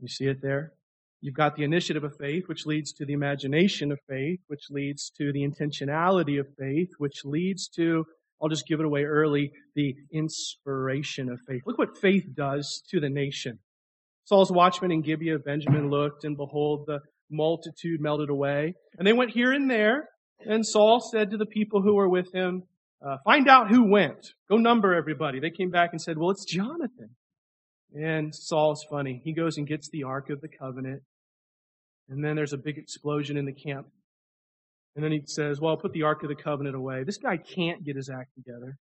[0.00, 0.72] You see it there?
[1.26, 5.10] You've got the initiative of faith, which leads to the imagination of faith, which leads
[5.18, 8.04] to the intentionality of faith, which leads to,
[8.40, 11.62] I'll just give it away early, the inspiration of faith.
[11.66, 13.58] Look what faith does to the nation.
[14.22, 18.74] Saul's watchmen in Gibeah, Benjamin looked, and behold, the multitude melted away.
[18.96, 20.08] And they went here and there.
[20.48, 22.62] And Saul said to the people who were with him,
[23.04, 24.28] uh, find out who went.
[24.48, 25.40] Go number everybody.
[25.40, 27.16] They came back and said, well, it's Jonathan.
[27.92, 29.20] And Saul's funny.
[29.24, 31.02] He goes and gets the Ark of the Covenant.
[32.08, 33.86] And then there's a big explosion in the camp.
[34.94, 37.04] And then he says, well, I'll put the Ark of the Covenant away.
[37.04, 38.76] This guy can't get his act together.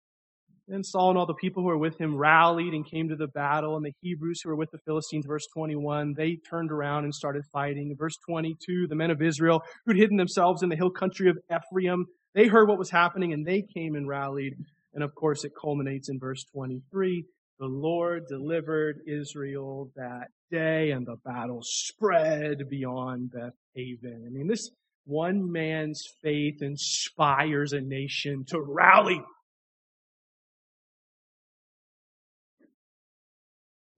[0.66, 3.26] Then Saul and all the people who were with him rallied and came to the
[3.26, 3.76] battle.
[3.76, 7.42] And the Hebrews who were with the Philistines, verse 21, they turned around and started
[7.52, 7.94] fighting.
[7.98, 12.06] Verse 22, the men of Israel who'd hidden themselves in the hill country of Ephraim,
[12.34, 14.54] they heard what was happening and they came and rallied.
[14.94, 17.24] And of course, it culminates in verse 23.
[17.58, 24.24] The Lord delivered Israel that day and the battle spread beyond Beth Aven.
[24.26, 24.70] I mean, this
[25.04, 29.22] one man's faith inspires a nation to rally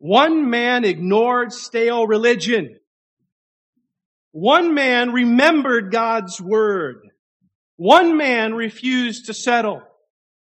[0.02, 2.76] One man ignored stale religion.
[4.32, 7.08] One man remembered God's word.
[7.76, 9.80] One man refused to settle.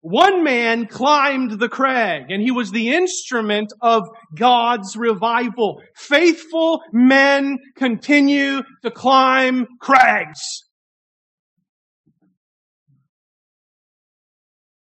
[0.00, 5.82] One man climbed the crag and he was the instrument of God's revival.
[5.96, 10.64] Faithful men continue to climb crags.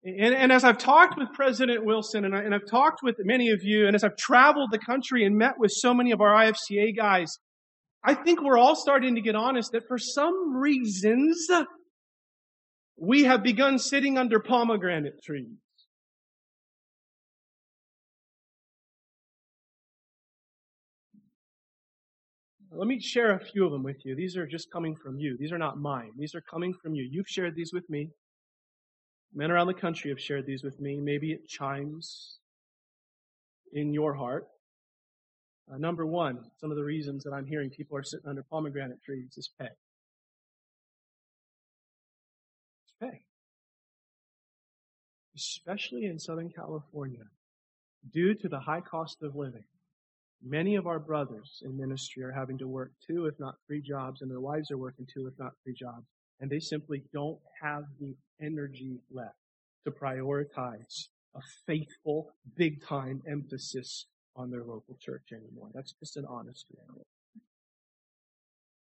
[0.03, 3.51] And, and, as I've talked with President Wilson, and, I, and I've talked with many
[3.51, 6.33] of you, and as I've traveled the country and met with so many of our
[6.33, 7.37] IFCA guys,
[8.03, 11.47] I think we're all starting to get honest that for some reasons,
[12.97, 15.57] we have begun sitting under pomegranate trees.
[22.75, 24.15] Let me share a few of them with you.
[24.15, 25.37] These are just coming from you.
[25.39, 26.11] These are not mine.
[26.17, 27.07] These are coming from you.
[27.09, 28.09] You've shared these with me.
[29.33, 30.99] Men around the country have shared these with me.
[30.99, 32.39] Maybe it chimes
[33.73, 34.47] in your heart.
[35.71, 39.01] Uh, number one, some of the reasons that I'm hearing people are sitting under pomegranate
[39.03, 39.69] trees is pay.
[43.09, 43.21] Pay.
[45.35, 47.25] Especially in Southern California,
[48.11, 49.63] due to the high cost of living.
[50.45, 54.21] Many of our brothers in ministry are having to work two, if not three jobs,
[54.21, 56.05] and their wives are working two, if not three jobs
[56.43, 59.37] and they simply don't have the energy left
[59.85, 65.69] to prioritize a faithful, big time emphasis on their local church anymore.
[65.73, 67.05] That's just an honest reality.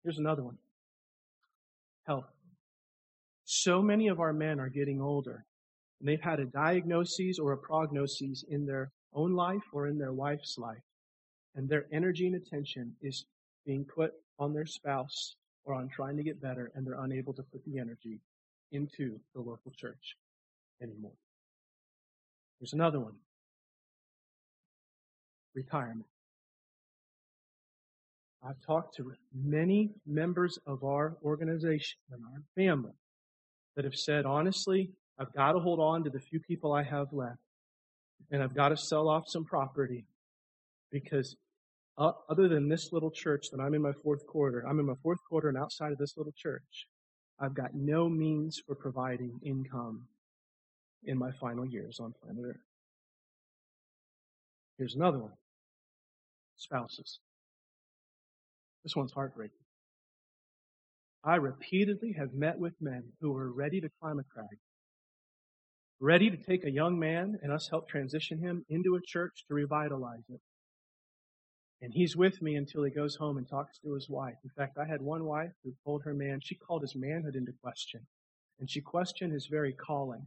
[0.03, 0.59] Here's another one.
[2.07, 2.27] Health.
[3.49, 5.45] So many of our men are getting older
[6.01, 10.13] and they've had a diagnosis or a prognosis in their own life or in their
[10.13, 10.83] wife's life.
[11.55, 13.25] And their energy and attention is
[13.65, 17.43] being put on their spouse or on trying to get better and they're unable to
[17.45, 18.21] put the energy
[18.73, 20.17] into the local church
[20.83, 21.15] anymore.
[22.61, 23.15] There's another one.
[25.55, 26.07] Retirement.
[28.43, 32.93] I've talked to many members of our organization and our family
[33.77, 37.13] that have said, honestly, I've got to hold on to the few people I have
[37.13, 37.39] left
[38.31, 40.07] and I've got to sell off some property
[40.91, 41.37] because
[41.99, 44.95] uh, other than this little church that I'm in my fourth quarter, I'm in my
[45.03, 46.87] fourth quarter and outside of this little church,
[47.39, 50.07] I've got no means for providing income
[51.05, 52.57] in my final years on planet Earth.
[54.79, 55.33] Here's another one.
[56.57, 57.21] Spouses.
[58.83, 59.66] This one's heartbreaking.
[61.27, 64.47] I repeatedly have met with men who are ready to climb a crag,
[65.99, 69.55] ready to take a young man and us help transition him into a church to
[69.55, 70.41] revitalize it.
[71.83, 74.37] And he's with me until he goes home and talks to his wife.
[74.45, 77.53] In fact, I had one wife who told her man, she called his manhood into
[77.61, 78.07] question.
[78.61, 80.27] And she questioned his very calling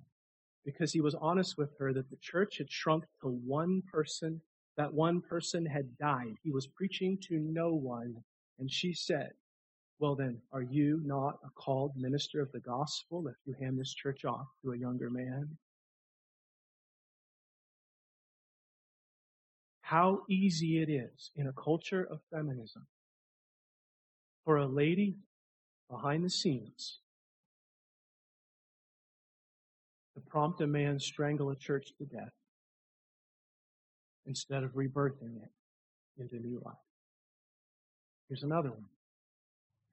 [0.66, 4.42] because he was honest with her that the church had shrunk to one person.
[4.76, 6.36] That one person had died.
[6.44, 8.16] He was preaching to no one.
[8.60, 9.32] And she said,
[10.00, 13.94] well then, are you not a called minister of the gospel if you hand this
[13.94, 15.58] church off to a younger man?
[19.90, 22.86] how easy it is in a culture of feminism
[24.46, 25.16] for a lady
[25.90, 27.00] behind the scenes
[30.14, 32.36] to prompt a man strangle a church to death
[34.28, 36.76] instead of rebirthing it into new life.
[38.28, 38.86] Here's another one.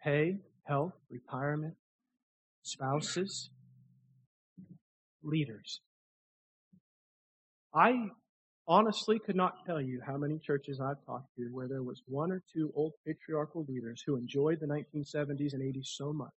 [0.06, 1.74] Pay, health, retirement,
[2.62, 3.50] spouses,
[5.24, 5.80] leaders.
[7.74, 8.10] I
[8.68, 12.30] honestly could not tell you how many churches I've talked to where there was one
[12.30, 16.30] or two old patriarchal leaders who enjoyed the 1970s and 80s so much.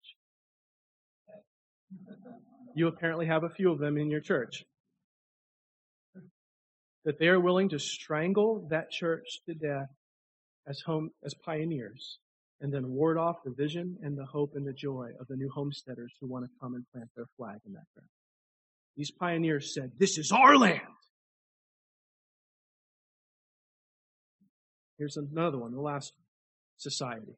[2.76, 4.62] You apparently have a few of them in your church.
[7.05, 9.90] That they are willing to strangle that church to death
[10.68, 12.20] as home, as pioneers
[12.61, 15.50] and then ward off the vision and the hope and the joy of the new
[15.54, 18.09] homesteaders who want to come and plant their flag in that ground.
[18.96, 20.80] These pioneers said, this is our land.
[24.98, 26.12] Here's another one, the last
[26.78, 27.36] society.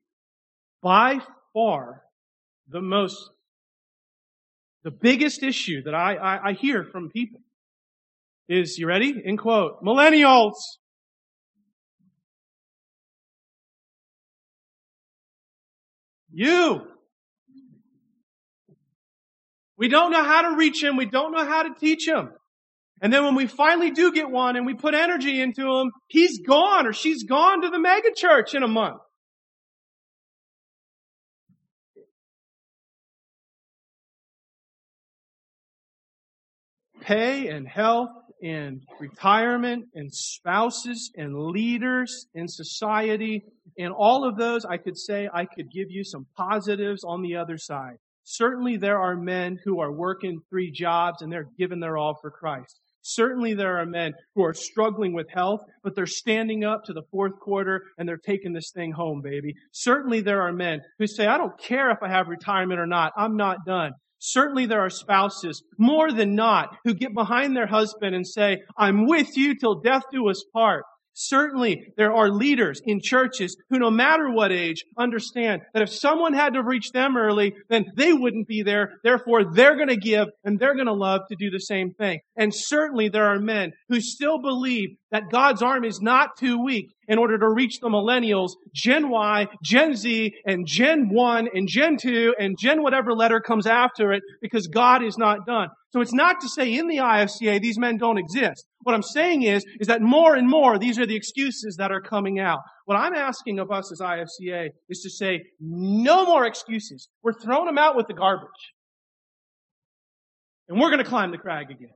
[0.83, 1.19] by
[1.53, 2.03] far
[2.69, 3.31] the most,
[4.85, 7.41] the biggest issue that I, I, I hear from people
[8.49, 9.15] is, you ready?
[9.25, 10.53] In quote, millennials.
[16.39, 16.83] You.
[19.77, 20.97] We don't know how to reach him.
[20.97, 22.31] We don't know how to teach him.
[23.03, 26.39] And then when we finally do get one and we put energy into him, he's
[26.47, 29.01] gone or she's gone to the megachurch in a month.
[37.01, 38.11] Pay and health
[38.43, 43.45] and retirement and spouses and leaders in society
[43.79, 47.37] and all of those, I could say I could give you some positives on the
[47.37, 47.97] other side.
[48.25, 52.31] Certainly there are men who are working three jobs and they're giving their all for
[52.31, 52.81] Christ.
[53.01, 57.05] Certainly there are men who are struggling with health, but they're standing up to the
[57.11, 59.55] fourth quarter and they're taking this thing home, baby.
[59.73, 63.13] Certainly there are men who say, I don't care if I have retirement or not.
[63.17, 63.93] I'm not done.
[64.19, 69.07] Certainly there are spouses, more than not, who get behind their husband and say, I'm
[69.07, 70.85] with you till death do us part.
[71.21, 76.33] Certainly, there are leaders in churches who, no matter what age, understand that if someone
[76.33, 78.93] had to reach them early, then they wouldn't be there.
[79.03, 82.21] Therefore, they're going to give and they're going to love to do the same thing.
[82.37, 86.87] And certainly, there are men who still believe that God's arm is not too weak
[87.09, 91.97] in order to reach the millennials, Gen Y, Gen Z, and Gen 1, and Gen
[91.97, 95.69] 2, and Gen whatever letter comes after it, because God is not done.
[95.91, 98.67] So it's not to say in the IFCA these men don't exist.
[98.83, 102.01] What I'm saying is, is that more and more these are the excuses that are
[102.01, 102.61] coming out.
[102.85, 107.09] What I'm asking of us as IFCA is to say, no more excuses.
[107.23, 108.49] We're throwing them out with the garbage.
[110.69, 111.95] And we're going to climb the crag again.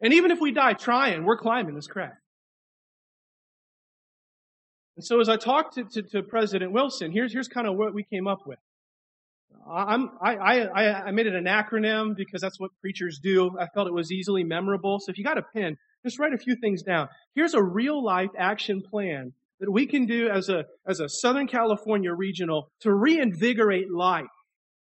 [0.00, 2.12] And even if we die trying, we're climbing this crag.
[4.96, 7.94] And so as I talked to, to, to President Wilson, here's, here's kind of what
[7.94, 8.58] we came up with.
[9.70, 13.56] I'm, I, I, I made it an acronym because that's what preachers do.
[13.58, 14.98] I felt it was easily memorable.
[15.00, 17.08] So if you got a pen, just write a few things down.
[17.34, 21.48] Here's a real life action plan that we can do as a, as a Southern
[21.48, 24.26] California regional to reinvigorate life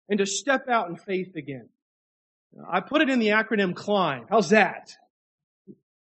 [0.09, 1.68] and to step out in faith again.
[2.70, 4.26] I put it in the acronym CLIMB.
[4.30, 4.93] How's that?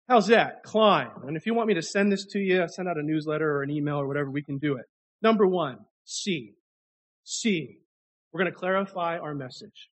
[0.09, 0.63] How's that?
[0.63, 1.09] Climb.
[1.27, 3.63] And if you want me to send this to you, send out a newsletter or
[3.63, 4.85] an email or whatever, we can do it.
[5.21, 6.55] Number one, C.
[7.23, 7.79] C.
[8.33, 9.89] We're going to clarify our message.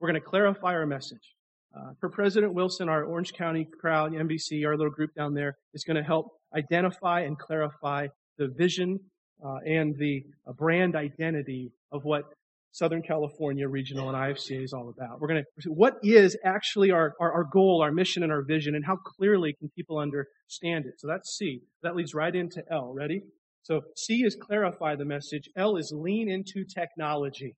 [0.00, 1.36] We're going to clarify our message.
[1.76, 5.84] Uh, for President Wilson, our Orange County crowd, NBC, our little group down there, is
[5.84, 6.26] going to help
[6.56, 8.98] identify and clarify the vision
[9.44, 12.24] uh, and the uh, brand identity of what
[12.72, 15.20] Southern California Regional and IFCA is all about.
[15.20, 18.74] We're going to, what is actually our, our, our, goal, our mission, and our vision,
[18.74, 20.94] and how clearly can people understand it?
[20.98, 21.60] So that's C.
[21.84, 22.92] That leads right into L.
[22.92, 23.22] Ready?
[23.62, 25.48] So C is clarify the message.
[25.56, 27.54] L is lean into technology.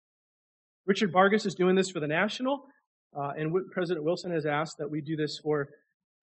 [0.90, 2.64] Richard Vargas is doing this for the National,
[3.16, 5.68] uh, and President Wilson has asked that we do this for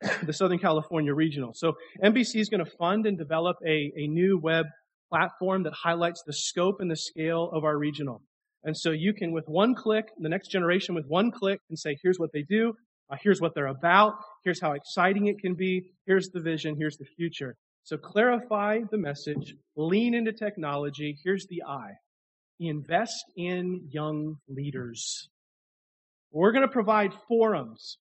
[0.23, 1.53] the Southern California Regional.
[1.55, 4.65] So NBC is going to fund and develop a, a new web
[5.09, 8.21] platform that highlights the scope and the scale of our regional.
[8.65, 11.95] And so you can, with one click, the next generation with one click, and say,
[12.03, 12.73] here's what they do,
[13.09, 16.97] uh, here's what they're about, here's how exciting it can be, here's the vision, here's
[16.97, 17.55] the future.
[17.83, 21.17] So clarify the message, lean into technology.
[21.23, 21.91] Here's the I.
[22.59, 25.29] Invest in young leaders.
[26.31, 27.97] We're going to provide forums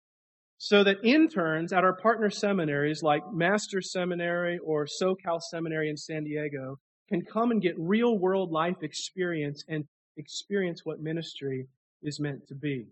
[0.59, 6.24] so that interns at our partner seminaries like Master Seminary or SoCal Seminary in San
[6.24, 6.78] Diego
[7.09, 9.84] can come and get real world life experience and
[10.16, 11.66] experience what ministry
[12.03, 12.86] is meant to be.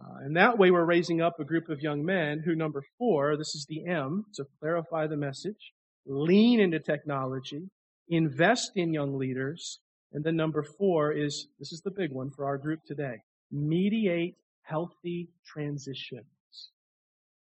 [0.00, 3.36] Uh, and that way we're raising up a group of young men who, number four,
[3.36, 5.72] this is the M, to clarify the message,
[6.06, 7.68] lean into technology,
[8.08, 9.80] invest in young leaders,
[10.12, 14.36] and then number four is, this is the big one for our group today, mediate
[14.62, 16.24] healthy transitions.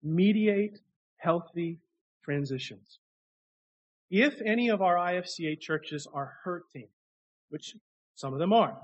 [0.02, 0.78] Mediate
[1.16, 1.78] healthy
[2.22, 2.98] transitions.
[4.10, 6.88] If any of our IFCA churches are hurting,
[7.48, 7.74] which
[8.14, 8.76] some of them are.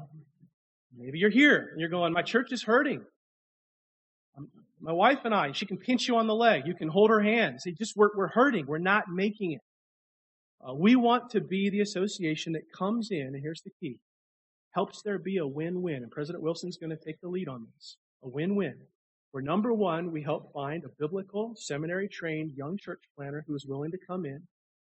[0.96, 3.02] Maybe you're here and you're going, my church is hurting.
[4.36, 4.48] Um,
[4.80, 6.62] my wife and I, she can pinch you on the leg.
[6.66, 7.60] You can hold her hand.
[7.60, 8.66] Say, just we're, we're hurting.
[8.66, 9.60] We're not making it.
[10.66, 13.98] Uh, we want to be the association that comes in, and here's the key,
[14.72, 16.02] helps there be a win-win.
[16.02, 17.96] And President Wilson's going to take the lead on this.
[18.22, 18.76] A win-win.
[19.32, 23.64] Where number one, we help find a biblical, seminary trained young church planner who is
[23.64, 24.42] willing to come in.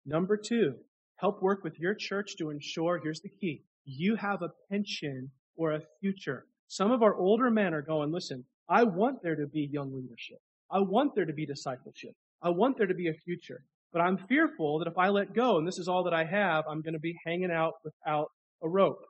[0.06, 0.74] Number two,
[1.16, 5.72] help work with your church to ensure, here's the key, you have a pension or
[5.72, 6.46] a future.
[6.68, 10.38] Some of our older men are going, listen, I want there to be young leadership.
[10.70, 12.14] I want there to be discipleship.
[12.42, 13.64] I want there to be a future.
[13.92, 16.64] But I'm fearful that if I let go and this is all that I have,
[16.68, 18.28] I'm going to be hanging out without
[18.62, 19.04] a rope.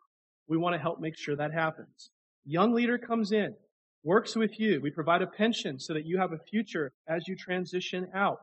[0.49, 2.11] We want to help make sure that happens.
[2.45, 3.55] Young leader comes in,
[4.03, 4.81] works with you.
[4.81, 8.39] We provide a pension so that you have a future as you transition out.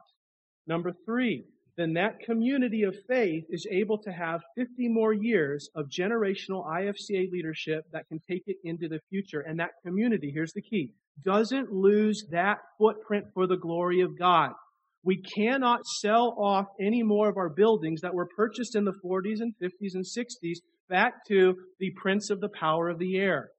[0.68, 1.46] Number three,
[1.78, 7.32] then that community of faith is able to have 50 more years of generational IFCA
[7.32, 9.42] leadership that can take it into the future.
[9.42, 10.92] And that community, here's the key,
[11.24, 14.52] doesn't lose that footprint for the glory of God.
[15.04, 19.40] We cannot sell off any more of our buildings that were purchased in the 40s
[19.40, 20.58] and 50s and 60s
[20.90, 23.50] back to the prince of the power of the air.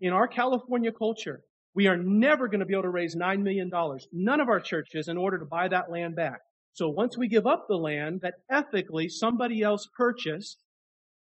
[0.00, 1.40] In our California culture,
[1.74, 3.70] we are never going to be able to raise $9 million,
[4.12, 6.40] none of our churches, in order to buy that land back.
[6.72, 10.58] So once we give up the land that ethically somebody else purchased,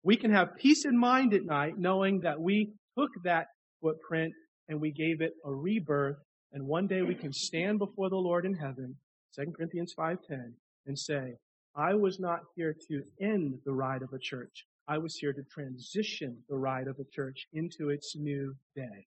[0.02, 3.46] we can have peace in mind at night knowing that we took that
[3.80, 4.32] footprint
[4.68, 6.16] and we gave it a rebirth.
[6.52, 8.96] And one day we can stand before the Lord in heaven,
[9.36, 10.52] 2 Corinthians 5.10,
[10.86, 11.34] and say,
[11.74, 14.66] I was not here to end the ride of a church.
[14.88, 19.06] I was here to transition the ride of a church into its new day.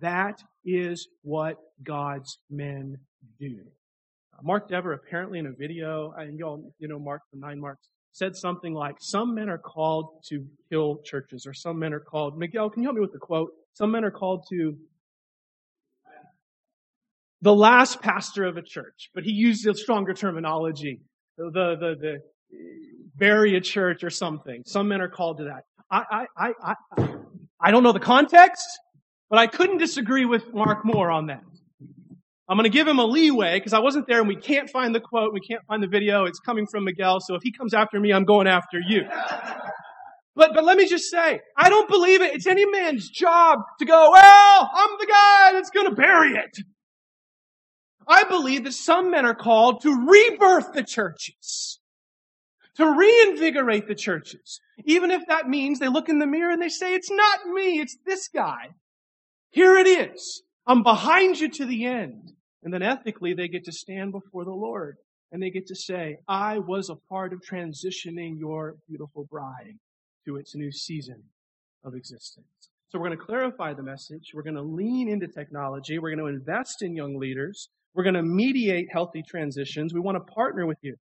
[0.00, 2.98] That is what God's men
[3.38, 3.60] do.
[4.32, 7.88] Uh, Mark Dever apparently in a video, and y'all, you know, Mark from Nine Marks,
[8.12, 12.38] said something like, some men are called to kill churches, or some men are called,
[12.38, 13.52] Miguel, can you help me with the quote?
[13.74, 14.74] Some men are called to
[17.42, 21.00] the last pastor of a church, but he used a stronger terminology.
[21.38, 22.18] The, the, the,
[23.16, 24.62] bury a church or something.
[24.66, 25.64] Some men are called to that.
[25.90, 27.08] I, I, I, I,
[27.60, 28.64] I don't know the context,
[29.30, 31.42] but I couldn't disagree with Mark more on that.
[32.48, 34.94] I'm going to give him a leeway because I wasn't there and we can't find
[34.94, 36.24] the quote, we can't find the video.
[36.24, 39.02] It's coming from Miguel, so if he comes after me, I'm going after you.
[40.36, 42.34] But, but let me just say, I don't believe it.
[42.34, 46.56] It's any man's job to go, well, I'm the guy that's going to bury it.
[48.08, 51.80] I believe that some men are called to rebirth the churches,
[52.76, 54.60] to reinvigorate the churches.
[54.84, 57.80] Even if that means they look in the mirror and they say, it's not me,
[57.80, 58.70] it's this guy.
[59.50, 60.42] Here it is.
[60.66, 62.32] I'm behind you to the end.
[62.62, 64.96] And then ethically, they get to stand before the Lord
[65.32, 69.78] and they get to say, I was a part of transitioning your beautiful bride
[70.24, 71.22] to its new season
[71.84, 72.46] of existence.
[72.88, 74.32] So we're going to clarify the message.
[74.34, 75.98] We're going to lean into technology.
[75.98, 77.68] We're going to invest in young leaders.
[77.96, 79.94] We're going to mediate healthy transitions.
[79.94, 80.96] We want to partner with you.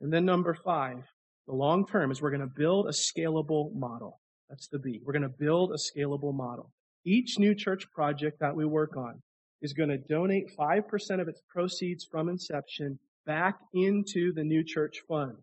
[0.00, 1.04] And then number five,
[1.46, 4.18] the long term is we're going to build a scalable model.
[4.48, 5.02] That's the B.
[5.04, 6.70] We're going to build a scalable model.
[7.04, 9.20] Each new church project that we work on
[9.60, 15.02] is going to donate 5% of its proceeds from inception back into the new church
[15.06, 15.36] fund.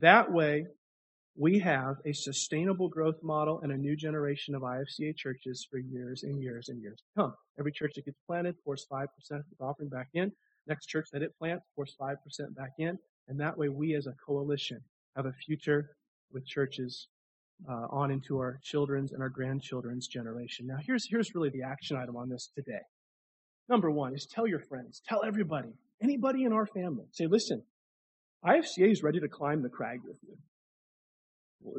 [0.00, 0.66] That way,
[1.38, 6.24] we have a sustainable growth model and a new generation of IFCA churches for years
[6.24, 7.34] and years and years to come.
[7.60, 10.32] Every church that gets planted pours 5% of its offering back in.
[10.66, 12.16] Next church that it plants pours 5%
[12.56, 12.98] back in.
[13.28, 14.80] And that way, we as a coalition
[15.14, 15.90] have a future
[16.32, 17.06] with churches
[17.68, 20.66] uh, on into our children's and our grandchildren's generation.
[20.66, 22.82] Now, here's, here's really the action item on this today.
[23.68, 25.68] Number one is tell your friends, tell everybody,
[26.02, 27.04] anybody in our family.
[27.12, 27.62] Say, listen,
[28.44, 30.36] IFCA is ready to climb the crag with you.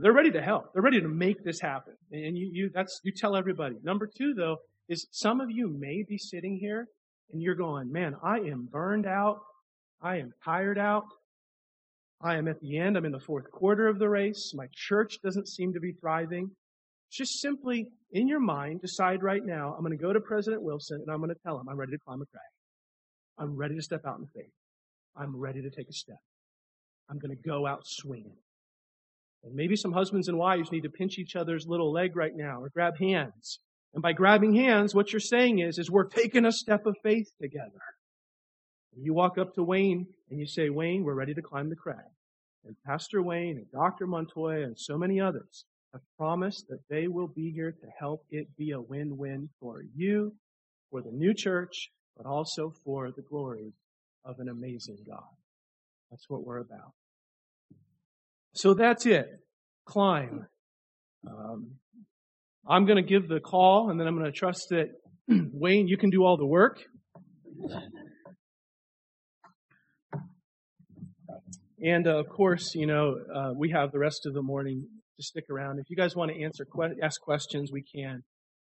[0.02, 0.74] They're ready to help.
[0.74, 1.94] They're ready to make this happen.
[2.12, 3.76] And you, you, that's, you tell everybody.
[3.84, 4.58] Number two, though,
[4.88, 6.88] is some of you may be sitting here
[7.32, 9.40] and you're going, man, I am burned out.
[10.02, 11.06] I am tired out.
[12.22, 12.98] I am at the end.
[12.98, 14.52] I'm in the fourth quarter of the race.
[14.54, 16.52] My church doesn't seem to be thriving.
[17.12, 21.02] Just simply in your mind, decide right now, I'm going to go to President Wilson
[21.02, 22.42] and I'm going to tell him I'm ready to climb a crag.
[23.38, 24.52] I'm ready to step out in faith.
[25.16, 26.20] I'm ready to take a step.
[27.10, 28.36] I'm going to go out swinging.
[29.44, 32.62] And maybe some husbands and wives need to pinch each other's little leg right now
[32.62, 33.60] or grab hands.
[33.94, 37.28] And by grabbing hands, what you're saying is, is we're taking a step of faith
[37.42, 37.82] together.
[38.96, 41.76] And you walk up to Wayne and you say, Wayne, we're ready to climb the
[41.76, 42.06] crag.
[42.66, 44.06] And Pastor Wayne and Dr.
[44.06, 48.48] Montoya and so many others have promised that they will be here to help it
[48.58, 50.36] be a win-win for you,
[50.92, 53.74] for the new church, but also for the glory
[54.26, 55.24] of an amazing God.
[56.12, 56.94] That's what we're about.
[58.62, 59.26] So that's it.
[59.86, 60.45] Climb.
[61.26, 61.76] Um,
[62.68, 64.89] I'm going to give the call and then I'm going to trust that
[65.53, 66.82] Wayne, you can do all the work.
[71.82, 74.86] And uh, of course, you know, uh, we have the rest of the morning
[75.16, 75.80] to stick around.
[75.80, 78.24] If you guys want to answer, que- ask questions, we can.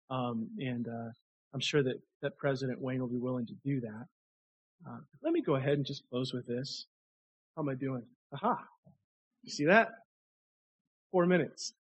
[0.10, 1.12] Um, and uh,
[1.54, 4.06] I'm sure that, that President Wayne will be willing to do that.
[4.86, 6.86] Uh, let me go ahead and just close with this.
[7.56, 8.04] How am I doing?
[8.34, 8.58] Aha.
[9.46, 9.90] You see that?
[11.12, 11.74] Four minutes.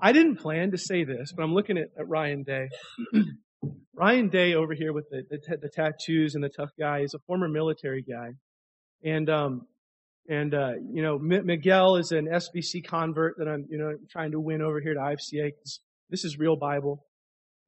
[0.00, 2.68] I didn't plan to say this, but I'm looking at, at Ryan Day.
[3.94, 7.18] Ryan Day over here with the, the, the, tattoos and the tough guy is a
[7.26, 8.30] former military guy.
[9.04, 9.66] And um,
[10.28, 14.32] And, uh, you know, M- Miguel is an SBC convert that I'm, you know, trying
[14.32, 15.50] to win over here to IFCA
[16.10, 17.04] this is real Bible.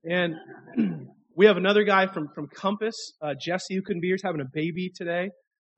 [0.08, 0.36] And
[1.34, 4.18] we have another guy from, from Compass, uh, Jesse, who couldn't be here.
[4.22, 5.30] Having a baby today,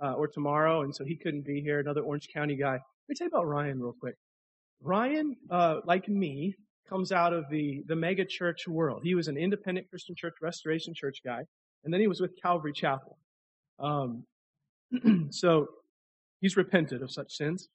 [0.03, 0.83] uh, or tomorrow.
[0.83, 1.81] And so he couldn't be here.
[1.81, 2.79] Another Orange County guy.
[3.09, 4.17] Let me tell you about Ryan real quick.
[4.83, 6.55] Ryan, uh, like me,
[6.89, 9.03] comes out of the, the mega church world.
[9.05, 11.43] He was an independent Christian church, restoration church guy.
[11.85, 13.19] And then he was with Calvary Chapel.
[13.79, 14.25] Um,
[15.31, 15.69] so
[16.41, 17.69] He's repented of such sins.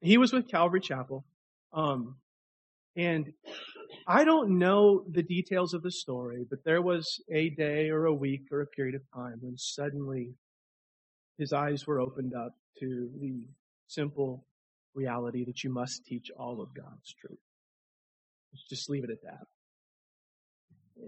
[0.00, 1.24] He was with Calvary Chapel.
[1.72, 2.16] Um,
[2.96, 3.32] and
[4.06, 8.14] I don't know the details of the story, but there was a day or a
[8.14, 10.34] week or a period of time when suddenly
[11.38, 13.46] his eyes were opened up to the
[13.86, 14.44] simple
[14.94, 17.38] reality that you must teach all of God's truth.
[18.52, 19.46] Let's just leave it at that.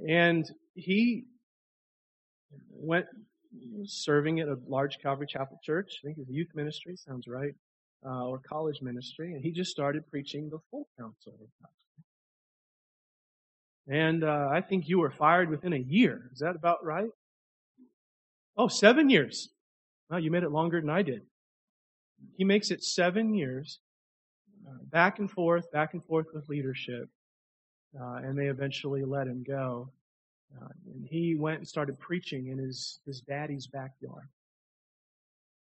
[0.08, 0.44] And
[0.74, 1.24] he
[2.70, 3.06] went
[3.84, 6.00] serving at a large Calvary Chapel church.
[6.02, 7.54] I think it was youth ministry, sounds right,
[8.04, 11.70] uh, or college ministry, and he just started preaching the full counsel of God.
[13.88, 16.30] And uh, I think you were fired within a year.
[16.32, 17.10] Is that about right?
[18.56, 19.48] Oh, seven years.
[20.08, 21.22] Wow, you made it longer than I did.
[22.36, 23.78] He makes it seven years,
[24.66, 27.08] uh, back and forth, back and forth with leadership,
[28.00, 29.90] uh, and they eventually let him go.
[30.54, 34.28] Uh, and he went and started preaching in his, his daddy's backyard.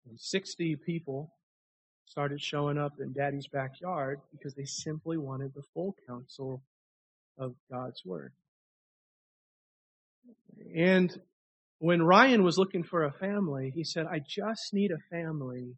[0.09, 1.30] And 60 people
[2.06, 6.62] started showing up in daddy's backyard because they simply wanted the full counsel
[7.38, 8.32] of God's word.
[10.74, 11.14] And
[11.78, 15.76] when Ryan was looking for a family, he said, I just need a family.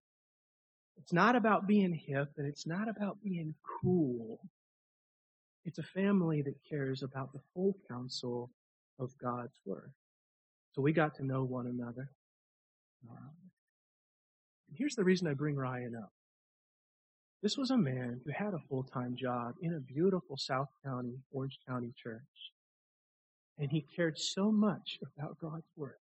[1.03, 4.39] It's not about being hip and it's not about being cool.
[5.65, 8.51] It's a family that cares about the full counsel
[8.99, 9.93] of God's Word.
[10.73, 12.11] So we got to know one another.
[13.11, 13.31] Um,
[14.75, 16.13] here's the reason I bring Ryan up.
[17.43, 21.59] This was a man who had a full-time job in a beautiful South County, Orange
[21.67, 22.21] County church.
[23.59, 25.97] And he cared so much about God's Word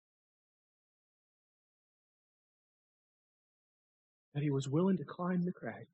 [4.34, 5.86] that he was willing to climb the crag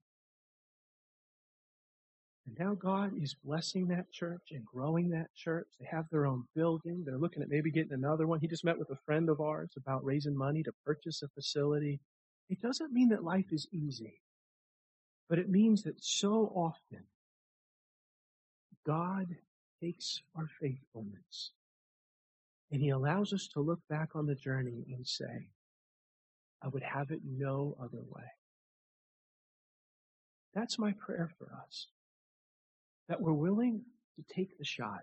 [2.51, 5.68] and now God is blessing that church and growing that church.
[5.78, 7.05] They have their own building.
[7.05, 8.41] They're looking at maybe getting another one.
[8.41, 12.01] He just met with a friend of ours about raising money to purchase a facility.
[12.49, 14.20] It doesn't mean that life is easy,
[15.28, 17.05] but it means that so often
[18.84, 19.26] God
[19.80, 21.53] takes our faithfulness
[22.72, 25.51] and he allows us to look back on the journey and say,
[26.63, 28.25] I would have it no other way.
[30.55, 31.87] That's my prayer for us
[33.09, 33.83] that we're willing
[34.17, 35.01] to take the shot,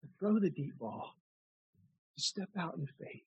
[0.00, 1.14] to throw the deep ball,
[2.16, 3.22] to step out in faith,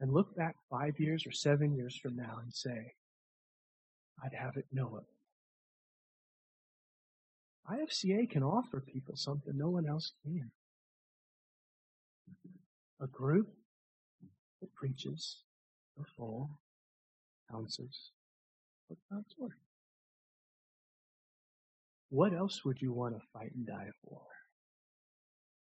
[0.00, 2.94] and look back five years or seven years from now and say,
[4.24, 5.06] I'd have it no other.
[7.70, 10.50] IFCA can offer people something no one else can.
[13.00, 13.48] A group
[14.60, 15.38] that preaches
[15.96, 16.50] the full
[17.54, 18.10] ounces
[18.90, 19.52] of God's Word.
[22.10, 24.20] What else would you want to fight and die for?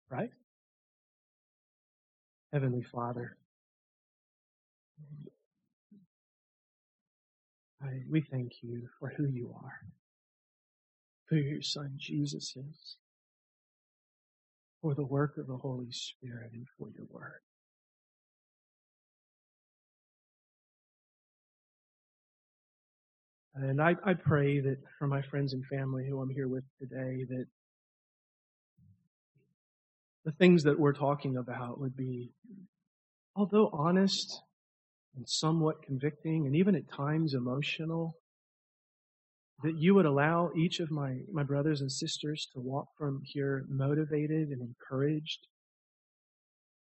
[0.09, 0.29] Right?
[2.53, 3.37] Heavenly Father,
[7.81, 9.79] I, we thank you for who you are,
[11.29, 12.97] who your Son Jesus is,
[14.81, 17.41] for the work of the Holy Spirit, and for your word.
[23.59, 27.25] And I, I pray that for my friends and family who I'm here with today,
[27.27, 27.45] that
[30.25, 32.31] the things that we're talking about would be,
[33.35, 34.41] although honest
[35.15, 38.15] and somewhat convicting and even at times emotional,
[39.63, 43.65] that you would allow each of my, my brothers and sisters to walk from here
[43.67, 45.47] motivated and encouraged,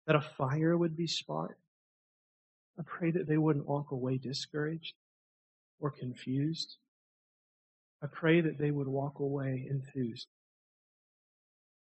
[0.07, 1.59] that a fire would be sparked.
[2.79, 4.93] I pray that they wouldn't walk away discouraged,
[5.81, 6.77] or confused.
[8.01, 10.27] I pray that they would walk away enthused.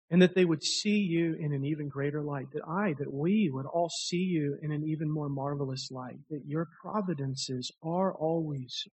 [0.10, 2.48] And that they would see you in an even greater light.
[2.54, 6.20] That I, that we would all see you in an even more marvelous light.
[6.30, 8.88] That your providences are always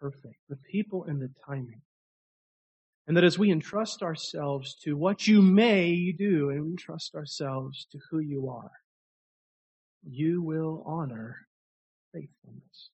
[0.00, 0.36] perfect.
[0.48, 1.82] The people and the timing.
[3.06, 7.98] And that as we entrust ourselves to what you may do and entrust ourselves to
[8.10, 8.70] who you are,
[10.02, 11.36] you will honor
[12.12, 12.90] faithfulness.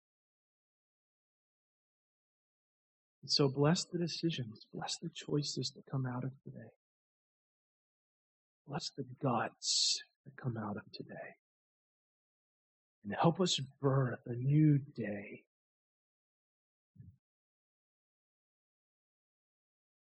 [3.33, 6.69] So bless the decisions, bless the choices that come out of today.
[8.69, 11.37] Bless the guts that come out of today.
[13.05, 15.43] and help us birth a new day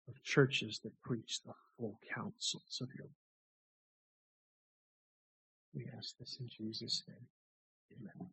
[0.09, 3.07] of churches that preach the full counsels of your
[5.75, 7.27] we ask this in Jesus' name.
[7.93, 8.31] Amen.